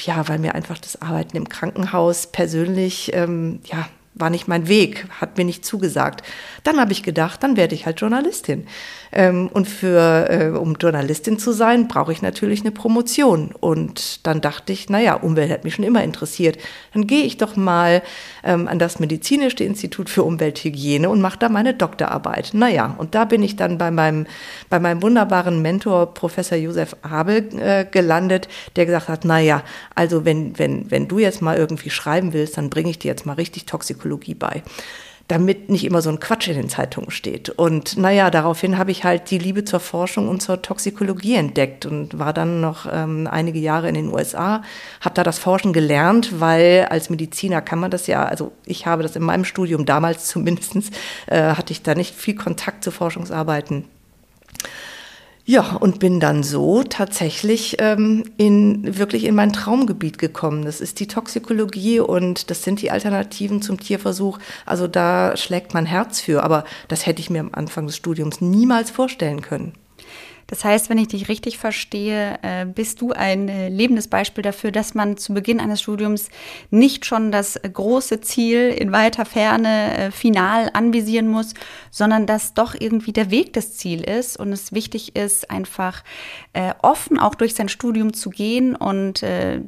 ja, 0.00 0.28
weil 0.28 0.40
mir 0.40 0.56
einfach 0.56 0.78
das 0.78 1.00
Arbeiten 1.00 1.36
im 1.36 1.48
Krankenhaus 1.48 2.26
persönlich, 2.26 3.12
ähm, 3.14 3.60
ja, 3.66 3.88
war 4.14 4.30
nicht 4.30 4.46
mein 4.46 4.68
Weg, 4.68 5.06
hat 5.20 5.36
mir 5.36 5.44
nicht 5.44 5.64
zugesagt. 5.64 6.22
Dann 6.62 6.78
habe 6.78 6.92
ich 6.92 7.02
gedacht, 7.02 7.42
dann 7.42 7.56
werde 7.56 7.74
ich 7.74 7.84
halt 7.84 8.00
Journalistin. 8.00 8.66
Ähm, 9.12 9.48
und 9.52 9.68
für, 9.68 10.30
äh, 10.30 10.48
um 10.56 10.76
Journalistin 10.80 11.38
zu 11.38 11.52
sein, 11.52 11.88
brauche 11.88 12.12
ich 12.12 12.22
natürlich 12.22 12.60
eine 12.60 12.70
Promotion. 12.70 13.52
Und 13.58 14.26
dann 14.26 14.40
dachte 14.40 14.72
ich, 14.72 14.88
naja, 14.88 15.14
Umwelt 15.14 15.50
hat 15.50 15.64
mich 15.64 15.74
schon 15.74 15.84
immer 15.84 16.04
interessiert. 16.04 16.58
Dann 16.92 17.06
gehe 17.06 17.24
ich 17.24 17.38
doch 17.38 17.56
mal 17.56 18.02
ähm, 18.44 18.68
an 18.68 18.78
das 18.78 19.00
Medizinische 19.00 19.64
Institut 19.64 20.08
für 20.08 20.22
Umwelthygiene 20.22 21.08
und 21.10 21.20
mache 21.20 21.38
da 21.38 21.48
meine 21.48 21.74
Doktorarbeit. 21.74 22.50
Naja, 22.54 22.94
und 22.96 23.14
da 23.14 23.24
bin 23.24 23.42
ich 23.42 23.56
dann 23.56 23.78
bei 23.78 23.90
meinem, 23.90 24.26
bei 24.70 24.78
meinem 24.78 25.02
wunderbaren 25.02 25.60
Mentor, 25.60 26.14
Professor 26.14 26.56
Josef 26.56 26.96
Abel, 27.02 27.48
äh, 27.58 27.84
gelandet, 27.84 28.48
der 28.76 28.86
gesagt 28.86 29.08
hat, 29.08 29.24
naja, 29.24 29.62
also 29.94 30.24
wenn, 30.24 30.56
wenn, 30.58 30.90
wenn 30.90 31.08
du 31.08 31.18
jetzt 31.18 31.42
mal 31.42 31.56
irgendwie 31.56 31.90
schreiben 31.90 32.32
willst, 32.32 32.56
dann 32.56 32.70
bringe 32.70 32.90
ich 32.90 32.98
dir 33.00 33.08
jetzt 33.08 33.26
mal 33.26 33.34
richtig 33.34 33.66
Toxikologie 33.66 34.03
bei 34.38 34.62
damit 35.28 35.70
nicht 35.70 35.84
immer 35.84 36.02
so 36.02 36.10
ein 36.10 36.20
Quatsch 36.20 36.48
in 36.48 36.54
den 36.54 36.68
Zeitungen 36.68 37.10
steht. 37.10 37.48
Und 37.48 37.96
naja, 37.96 38.30
daraufhin 38.30 38.76
habe 38.76 38.90
ich 38.90 39.04
halt 39.04 39.30
die 39.30 39.38
Liebe 39.38 39.64
zur 39.64 39.80
Forschung 39.80 40.28
und 40.28 40.42
zur 40.42 40.60
Toxikologie 40.60 41.36
entdeckt 41.36 41.86
und 41.86 42.18
war 42.18 42.34
dann 42.34 42.60
noch 42.60 42.86
ähm, 42.90 43.26
einige 43.30 43.58
Jahre 43.58 43.88
in 43.88 43.94
den 43.94 44.12
USA, 44.12 44.62
habe 45.00 45.14
da 45.14 45.22
das 45.22 45.38
Forschen 45.38 45.72
gelernt, 45.72 46.40
weil 46.40 46.86
als 46.90 47.08
Mediziner 47.08 47.62
kann 47.62 47.78
man 47.78 47.90
das 47.90 48.06
ja, 48.06 48.24
also 48.24 48.52
ich 48.66 48.86
habe 48.86 49.02
das 49.02 49.16
in 49.16 49.22
meinem 49.22 49.44
Studium 49.44 49.86
damals 49.86 50.26
zumindest, 50.28 50.74
äh, 51.26 51.54
hatte 51.54 51.72
ich 51.72 51.82
da 51.82 51.94
nicht 51.94 52.14
viel 52.14 52.34
Kontakt 52.34 52.84
zu 52.84 52.90
Forschungsarbeiten. 52.90 53.84
Ja, 55.46 55.76
und 55.76 55.98
bin 55.98 56.20
dann 56.20 56.42
so 56.42 56.82
tatsächlich 56.84 57.76
ähm, 57.78 58.24
in, 58.38 58.96
wirklich 58.98 59.24
in 59.24 59.34
mein 59.34 59.52
Traumgebiet 59.52 60.16
gekommen. 60.16 60.64
Das 60.64 60.80
ist 60.80 61.00
die 61.00 61.06
Toxikologie 61.06 62.00
und 62.00 62.48
das 62.50 62.62
sind 62.62 62.80
die 62.80 62.90
Alternativen 62.90 63.60
zum 63.60 63.78
Tierversuch. 63.78 64.38
Also 64.64 64.86
da 64.86 65.36
schlägt 65.36 65.74
mein 65.74 65.84
Herz 65.84 66.20
für. 66.20 66.42
Aber 66.42 66.64
das 66.88 67.04
hätte 67.04 67.20
ich 67.20 67.28
mir 67.28 67.40
am 67.40 67.50
Anfang 67.52 67.86
des 67.86 67.96
Studiums 67.96 68.40
niemals 68.40 68.90
vorstellen 68.90 69.42
können. 69.42 69.74
Das 70.46 70.64
heißt, 70.64 70.90
wenn 70.90 70.98
ich 70.98 71.08
dich 71.08 71.28
richtig 71.28 71.58
verstehe, 71.58 72.38
äh, 72.42 72.66
bist 72.66 73.00
du 73.00 73.12
ein 73.12 73.48
äh, 73.48 73.68
lebendes 73.68 74.08
Beispiel 74.08 74.42
dafür, 74.42 74.72
dass 74.72 74.94
man 74.94 75.16
zu 75.16 75.32
Beginn 75.32 75.60
eines 75.60 75.80
Studiums 75.80 76.28
nicht 76.70 77.06
schon 77.06 77.32
das 77.32 77.58
große 77.60 78.20
Ziel 78.20 78.68
in 78.68 78.92
weiter 78.92 79.24
Ferne 79.24 79.96
äh, 79.96 80.10
final 80.10 80.70
anvisieren 80.72 81.28
muss, 81.28 81.54
sondern 81.90 82.26
dass 82.26 82.54
doch 82.54 82.74
irgendwie 82.78 83.12
der 83.12 83.30
Weg 83.30 83.52
das 83.54 83.74
Ziel 83.76 84.02
ist 84.02 84.38
und 84.38 84.52
es 84.52 84.72
wichtig 84.72 85.16
ist, 85.16 85.50
einfach 85.50 86.02
offen 86.82 87.18
auch 87.18 87.34
durch 87.34 87.54
sein 87.54 87.68
Studium 87.68 88.12
zu 88.12 88.30
gehen 88.30 88.76
und 88.76 89.24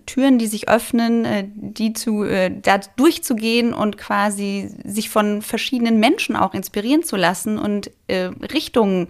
Türen, 0.06 0.38
die 0.38 0.46
sich 0.46 0.68
öffnen, 0.68 1.52
die 1.54 1.92
zu, 1.94 2.24
da 2.24 2.78
durchzugehen 2.96 3.72
und 3.74 3.98
quasi 3.98 4.70
sich 4.84 5.10
von 5.10 5.42
verschiedenen 5.42 5.98
Menschen 5.98 6.36
auch 6.36 6.54
inspirieren 6.54 7.02
zu 7.02 7.16
lassen 7.16 7.58
und 7.58 7.90
Richtungen 8.14 9.08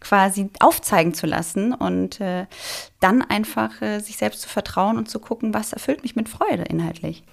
quasi 0.00 0.50
aufzeigen 0.60 1.14
zu 1.14 1.26
lassen 1.26 1.72
und 1.72 2.20
äh, 2.20 2.46
dann 3.00 3.22
einfach 3.22 3.82
äh, 3.82 4.00
sich 4.00 4.16
selbst 4.16 4.42
zu 4.42 4.48
vertrauen 4.48 4.98
und 4.98 5.08
zu 5.08 5.18
gucken, 5.18 5.54
was 5.54 5.72
erfüllt 5.72 6.02
mich 6.02 6.16
mit 6.16 6.28
Freude 6.28 6.62
inhaltlich. 6.62 7.24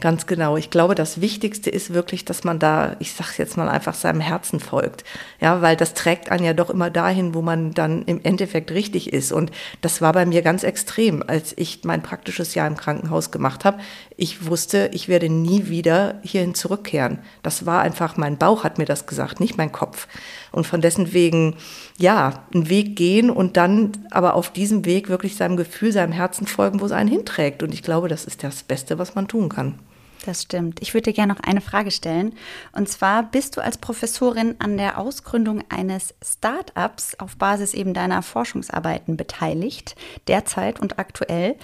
Ganz 0.00 0.26
genau. 0.26 0.56
Ich 0.56 0.70
glaube, 0.70 0.96
das 0.96 1.20
Wichtigste 1.20 1.70
ist 1.70 1.94
wirklich, 1.94 2.24
dass 2.24 2.42
man 2.42 2.58
da, 2.58 2.96
ich 2.98 3.12
sage 3.12 3.34
jetzt 3.38 3.56
mal 3.56 3.68
einfach 3.68 3.94
seinem 3.94 4.20
Herzen 4.20 4.58
folgt. 4.58 5.04
Ja, 5.40 5.62
weil 5.62 5.76
das 5.76 5.94
trägt 5.94 6.28
einen 6.28 6.44
ja 6.44 6.54
doch 6.54 6.70
immer 6.70 6.90
dahin, 6.90 7.34
wo 7.34 7.42
man 7.42 7.72
dann 7.72 8.02
im 8.06 8.20
Endeffekt 8.24 8.72
richtig 8.72 9.12
ist. 9.12 9.30
Und 9.30 9.52
das 9.80 10.00
war 10.00 10.12
bei 10.12 10.26
mir 10.26 10.42
ganz 10.42 10.64
extrem, 10.64 11.22
als 11.24 11.52
ich 11.56 11.84
mein 11.84 12.02
praktisches 12.02 12.56
Jahr 12.56 12.66
im 12.66 12.76
Krankenhaus 12.76 13.30
gemacht 13.30 13.64
habe. 13.64 13.78
Ich 14.16 14.44
wusste, 14.46 14.90
ich 14.92 15.06
werde 15.06 15.28
nie 15.28 15.68
wieder 15.68 16.16
hierhin 16.22 16.56
zurückkehren. 16.56 17.20
Das 17.44 17.64
war 17.64 17.82
einfach, 17.82 18.16
mein 18.16 18.38
Bauch 18.38 18.64
hat 18.64 18.78
mir 18.78 18.86
das 18.86 19.06
gesagt, 19.06 19.38
nicht 19.38 19.56
mein 19.56 19.70
Kopf. 19.70 20.08
Und 20.52 20.66
von 20.66 20.80
dessen 20.80 21.12
wegen, 21.12 21.56
ja, 21.98 22.44
einen 22.54 22.68
Weg 22.68 22.94
gehen 22.94 23.30
und 23.30 23.56
dann 23.56 23.92
aber 24.10 24.34
auf 24.34 24.52
diesem 24.52 24.84
Weg 24.84 25.08
wirklich 25.08 25.36
seinem 25.36 25.56
Gefühl, 25.56 25.92
seinem 25.92 26.12
Herzen 26.12 26.46
folgen, 26.46 26.80
wo 26.80 26.86
es 26.86 26.92
einen 26.92 27.08
hinträgt. 27.08 27.62
Und 27.62 27.72
ich 27.72 27.82
glaube, 27.82 28.08
das 28.08 28.24
ist 28.24 28.44
das 28.44 28.62
Beste, 28.62 28.98
was 28.98 29.14
man 29.14 29.28
tun 29.28 29.48
kann. 29.48 29.78
Das 30.24 30.42
stimmt. 30.42 30.80
Ich 30.80 30.94
würde 30.94 31.10
dir 31.10 31.14
gerne 31.14 31.32
noch 31.32 31.40
eine 31.40 31.60
Frage 31.60 31.90
stellen. 31.90 32.34
Und 32.72 32.88
zwar 32.88 33.24
bist 33.24 33.56
du 33.56 33.60
als 33.60 33.78
Professorin 33.78 34.54
an 34.60 34.76
der 34.76 34.98
Ausgründung 34.98 35.64
eines 35.68 36.14
Start-ups 36.24 37.16
auf 37.18 37.36
Basis 37.36 37.74
eben 37.74 37.92
deiner 37.92 38.22
Forschungsarbeiten 38.22 39.16
beteiligt, 39.16 39.96
derzeit 40.28 40.80
und 40.80 40.98
aktuell. 40.98 41.56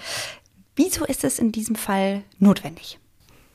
Wieso 0.75 1.05
ist 1.05 1.23
es 1.23 1.39
in 1.39 1.51
diesem 1.51 1.75
Fall 1.75 2.23
notwendig? 2.37 2.98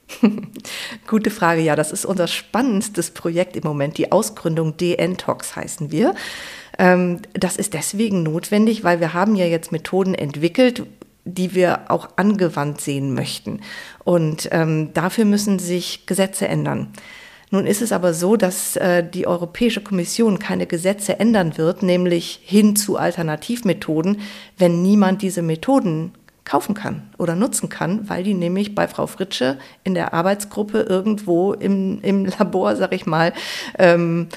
Gute 1.06 1.30
Frage. 1.30 1.62
Ja, 1.62 1.76
das 1.76 1.92
ist 1.92 2.04
unser 2.04 2.26
spannendstes 2.26 3.10
Projekt 3.10 3.56
im 3.56 3.64
Moment. 3.64 3.98
Die 3.98 4.12
Ausgründung 4.12 4.76
DN-Tox 4.76 5.56
heißen 5.56 5.90
wir. 5.90 6.14
Ähm, 6.78 7.20
das 7.32 7.56
ist 7.56 7.74
deswegen 7.74 8.22
notwendig, 8.22 8.84
weil 8.84 9.00
wir 9.00 9.14
haben 9.14 9.36
ja 9.36 9.46
jetzt 9.46 9.72
Methoden 9.72 10.14
entwickelt, 10.14 10.84
die 11.24 11.54
wir 11.54 11.90
auch 11.90 12.10
angewandt 12.16 12.80
sehen 12.80 13.14
möchten. 13.14 13.60
Und 14.04 14.48
ähm, 14.52 14.92
dafür 14.92 15.24
müssen 15.24 15.58
sich 15.58 16.06
Gesetze 16.06 16.48
ändern. 16.48 16.92
Nun 17.50 17.66
ist 17.66 17.82
es 17.82 17.92
aber 17.92 18.14
so, 18.14 18.36
dass 18.36 18.76
äh, 18.76 19.08
die 19.08 19.26
Europäische 19.26 19.80
Kommission 19.80 20.38
keine 20.38 20.66
Gesetze 20.66 21.20
ändern 21.20 21.56
wird, 21.56 21.82
nämlich 21.82 22.40
hin 22.42 22.74
zu 22.74 22.96
Alternativmethoden, 22.96 24.20
wenn 24.58 24.82
niemand 24.82 25.22
diese 25.22 25.40
Methoden 25.40 26.12
kaufen 26.44 26.74
kann 26.74 27.02
oder 27.16 27.34
nutzen 27.36 27.70
kann, 27.70 28.08
weil 28.08 28.22
die 28.22 28.34
nämlich 28.34 28.74
bei 28.74 28.86
Frau 28.86 29.06
Fritsche 29.06 29.58
in 29.82 29.94
der 29.94 30.12
Arbeitsgruppe 30.12 30.80
irgendwo 30.80 31.54
im, 31.54 32.00
im 32.02 32.26
Labor, 32.38 32.76
sag 32.76 32.92
ich 32.92 33.06
mal, 33.06 33.32
ähm, 33.78 34.28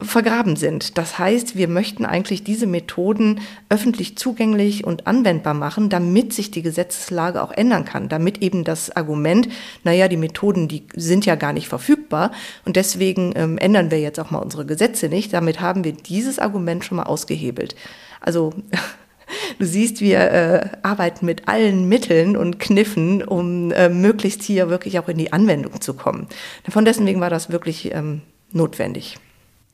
vergraben 0.00 0.56
sind. 0.56 0.96
Das 0.96 1.18
heißt, 1.18 1.56
wir 1.56 1.68
möchten 1.68 2.06
eigentlich 2.06 2.44
diese 2.44 2.66
Methoden 2.66 3.40
öffentlich 3.68 4.16
zugänglich 4.16 4.84
und 4.84 5.06
anwendbar 5.06 5.52
machen, 5.52 5.90
damit 5.90 6.32
sich 6.32 6.50
die 6.50 6.62
Gesetzeslage 6.62 7.42
auch 7.42 7.52
ändern 7.52 7.84
kann, 7.84 8.08
damit 8.08 8.42
eben 8.42 8.64
das 8.64 8.94
Argument, 8.96 9.48
naja, 9.84 10.08
die 10.08 10.16
Methoden, 10.16 10.68
die 10.68 10.84
sind 10.96 11.26
ja 11.26 11.34
gar 11.34 11.52
nicht 11.52 11.68
verfügbar 11.68 12.32
und 12.64 12.76
deswegen 12.76 13.32
ähm, 13.36 13.58
ändern 13.58 13.90
wir 13.90 14.00
jetzt 14.00 14.18
auch 14.18 14.30
mal 14.30 14.38
unsere 14.38 14.64
Gesetze 14.64 15.08
nicht. 15.08 15.32
Damit 15.34 15.60
haben 15.60 15.84
wir 15.84 15.92
dieses 15.92 16.38
Argument 16.38 16.84
schon 16.84 16.96
mal 16.96 17.04
ausgehebelt. 17.04 17.74
Also 18.20 18.54
Du 19.58 19.66
siehst, 19.66 20.00
wir 20.00 20.18
äh, 20.18 20.68
arbeiten 20.82 21.26
mit 21.26 21.48
allen 21.48 21.88
Mitteln 21.88 22.36
und 22.36 22.58
Kniffen, 22.58 23.22
um 23.22 23.70
äh, 23.72 23.88
möglichst 23.88 24.42
hier 24.42 24.70
wirklich 24.70 24.98
auch 24.98 25.08
in 25.08 25.18
die 25.18 25.32
Anwendung 25.32 25.80
zu 25.80 25.94
kommen. 25.94 26.26
Von 26.68 26.84
dessen 26.84 27.06
wegen 27.06 27.20
war 27.20 27.30
das 27.30 27.50
wirklich 27.50 27.92
ähm, 27.94 28.22
notwendig. 28.52 29.16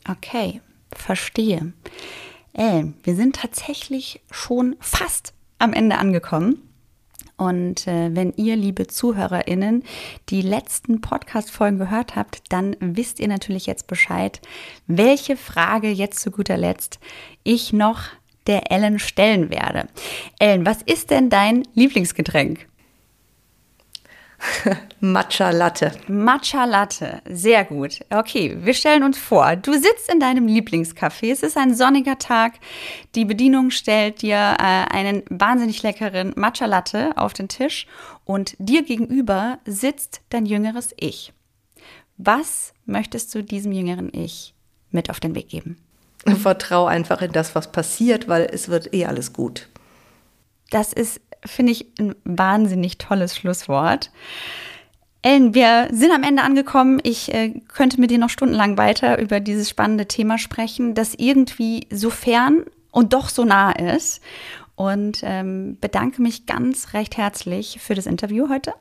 Okay, 0.08 0.60
verstehe. 0.92 1.72
Ellen, 2.52 2.94
wir 3.02 3.16
sind 3.16 3.36
tatsächlich 3.36 4.20
schon 4.30 4.76
fast 4.80 5.34
am 5.58 5.72
Ende 5.72 5.98
angekommen. 5.98 6.62
Und 7.36 7.86
äh, 7.86 8.14
wenn 8.14 8.32
ihr, 8.36 8.56
liebe 8.56 8.86
ZuhörerInnen, 8.86 9.84
die 10.30 10.40
letzten 10.40 11.02
Podcast-Folgen 11.02 11.78
gehört 11.78 12.16
habt, 12.16 12.40
dann 12.48 12.76
wisst 12.80 13.20
ihr 13.20 13.28
natürlich 13.28 13.66
jetzt 13.66 13.88
Bescheid, 13.88 14.40
welche 14.86 15.36
Frage 15.36 15.90
jetzt 15.90 16.20
zu 16.20 16.30
guter 16.30 16.56
Letzt 16.56 16.98
ich 17.42 17.74
noch 17.74 18.04
der 18.46 18.70
Ellen 18.70 18.98
stellen 18.98 19.50
werde. 19.50 19.88
Ellen, 20.38 20.66
was 20.66 20.82
ist 20.82 21.10
denn 21.10 21.30
dein 21.30 21.62
Lieblingsgetränk? 21.74 22.66
Matcha 25.00 25.50
Latte. 25.50 25.92
Matcha 26.08 26.64
Latte, 26.64 27.20
sehr 27.28 27.64
gut. 27.64 28.00
Okay, 28.10 28.56
wir 28.60 28.74
stellen 28.74 29.02
uns 29.02 29.18
vor, 29.18 29.56
du 29.56 29.72
sitzt 29.72 30.12
in 30.12 30.20
deinem 30.20 30.46
Lieblingscafé, 30.46 31.32
es 31.32 31.42
ist 31.42 31.56
ein 31.56 31.74
sonniger 31.74 32.18
Tag, 32.18 32.54
die 33.14 33.24
Bedienung 33.24 33.70
stellt 33.70 34.22
dir 34.22 34.36
äh, 34.58 34.94
einen 34.94 35.22
wahnsinnig 35.30 35.82
leckeren 35.82 36.32
Matcha 36.36 36.66
Latte 36.66 37.12
auf 37.16 37.32
den 37.32 37.48
Tisch 37.48 37.86
und 38.24 38.56
dir 38.58 38.82
gegenüber 38.82 39.58
sitzt 39.64 40.20
dein 40.30 40.46
jüngeres 40.46 40.94
Ich. 40.98 41.32
Was 42.18 42.72
möchtest 42.84 43.34
du 43.34 43.42
diesem 43.42 43.72
jüngeren 43.72 44.12
Ich 44.12 44.54
mit 44.90 45.10
auf 45.10 45.20
den 45.20 45.34
Weg 45.34 45.48
geben? 45.48 45.76
Vertrau 46.42 46.86
einfach 46.86 47.22
in 47.22 47.32
das, 47.32 47.54
was 47.54 47.72
passiert, 47.72 48.28
weil 48.28 48.48
es 48.52 48.68
wird 48.68 48.92
eh 48.94 49.06
alles 49.06 49.32
gut. 49.32 49.68
Das 50.70 50.92
ist, 50.92 51.20
finde 51.44 51.72
ich, 51.72 51.86
ein 51.98 52.14
wahnsinnig 52.24 52.98
tolles 52.98 53.36
Schlusswort. 53.36 54.10
Ellen, 55.22 55.54
wir 55.54 55.88
sind 55.92 56.12
am 56.12 56.22
Ende 56.22 56.42
angekommen. 56.42 57.00
Ich 57.02 57.32
äh, 57.32 57.60
könnte 57.68 58.00
mit 58.00 58.10
dir 58.10 58.18
noch 58.18 58.30
stundenlang 58.30 58.76
weiter 58.78 59.18
über 59.18 59.40
dieses 59.40 59.68
spannende 59.68 60.06
Thema 60.06 60.38
sprechen, 60.38 60.94
das 60.94 61.14
irgendwie 61.14 61.86
so 61.90 62.10
fern 62.10 62.64
und 62.90 63.12
doch 63.12 63.28
so 63.28 63.44
nah 63.44 63.72
ist. 63.72 64.20
und 64.76 65.20
ähm, 65.22 65.78
bedanke 65.80 66.22
mich 66.22 66.46
ganz 66.46 66.92
recht 66.92 67.16
herzlich 67.16 67.78
für 67.80 67.94
das 67.94 68.06
Interview 68.06 68.48
heute. 68.48 68.74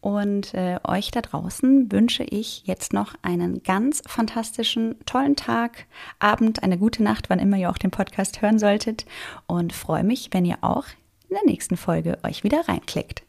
Und 0.00 0.54
äh, 0.54 0.78
euch 0.84 1.10
da 1.10 1.20
draußen 1.20 1.92
wünsche 1.92 2.24
ich 2.24 2.62
jetzt 2.64 2.92
noch 2.92 3.14
einen 3.22 3.62
ganz 3.62 4.02
fantastischen, 4.06 4.96
tollen 5.04 5.36
Tag, 5.36 5.86
Abend, 6.18 6.62
eine 6.62 6.78
gute 6.78 7.02
Nacht, 7.02 7.28
wann 7.28 7.38
immer 7.38 7.58
ihr 7.58 7.70
auch 7.70 7.78
den 7.78 7.90
Podcast 7.90 8.40
hören 8.40 8.58
solltet. 8.58 9.04
Und 9.46 9.72
freue 9.72 10.04
mich, 10.04 10.30
wenn 10.32 10.46
ihr 10.46 10.58
auch 10.62 10.84
in 11.28 11.36
der 11.36 11.44
nächsten 11.44 11.76
Folge 11.76 12.18
euch 12.22 12.44
wieder 12.44 12.66
reinklickt. 12.66 13.24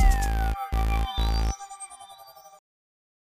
Bye. 0.00 0.29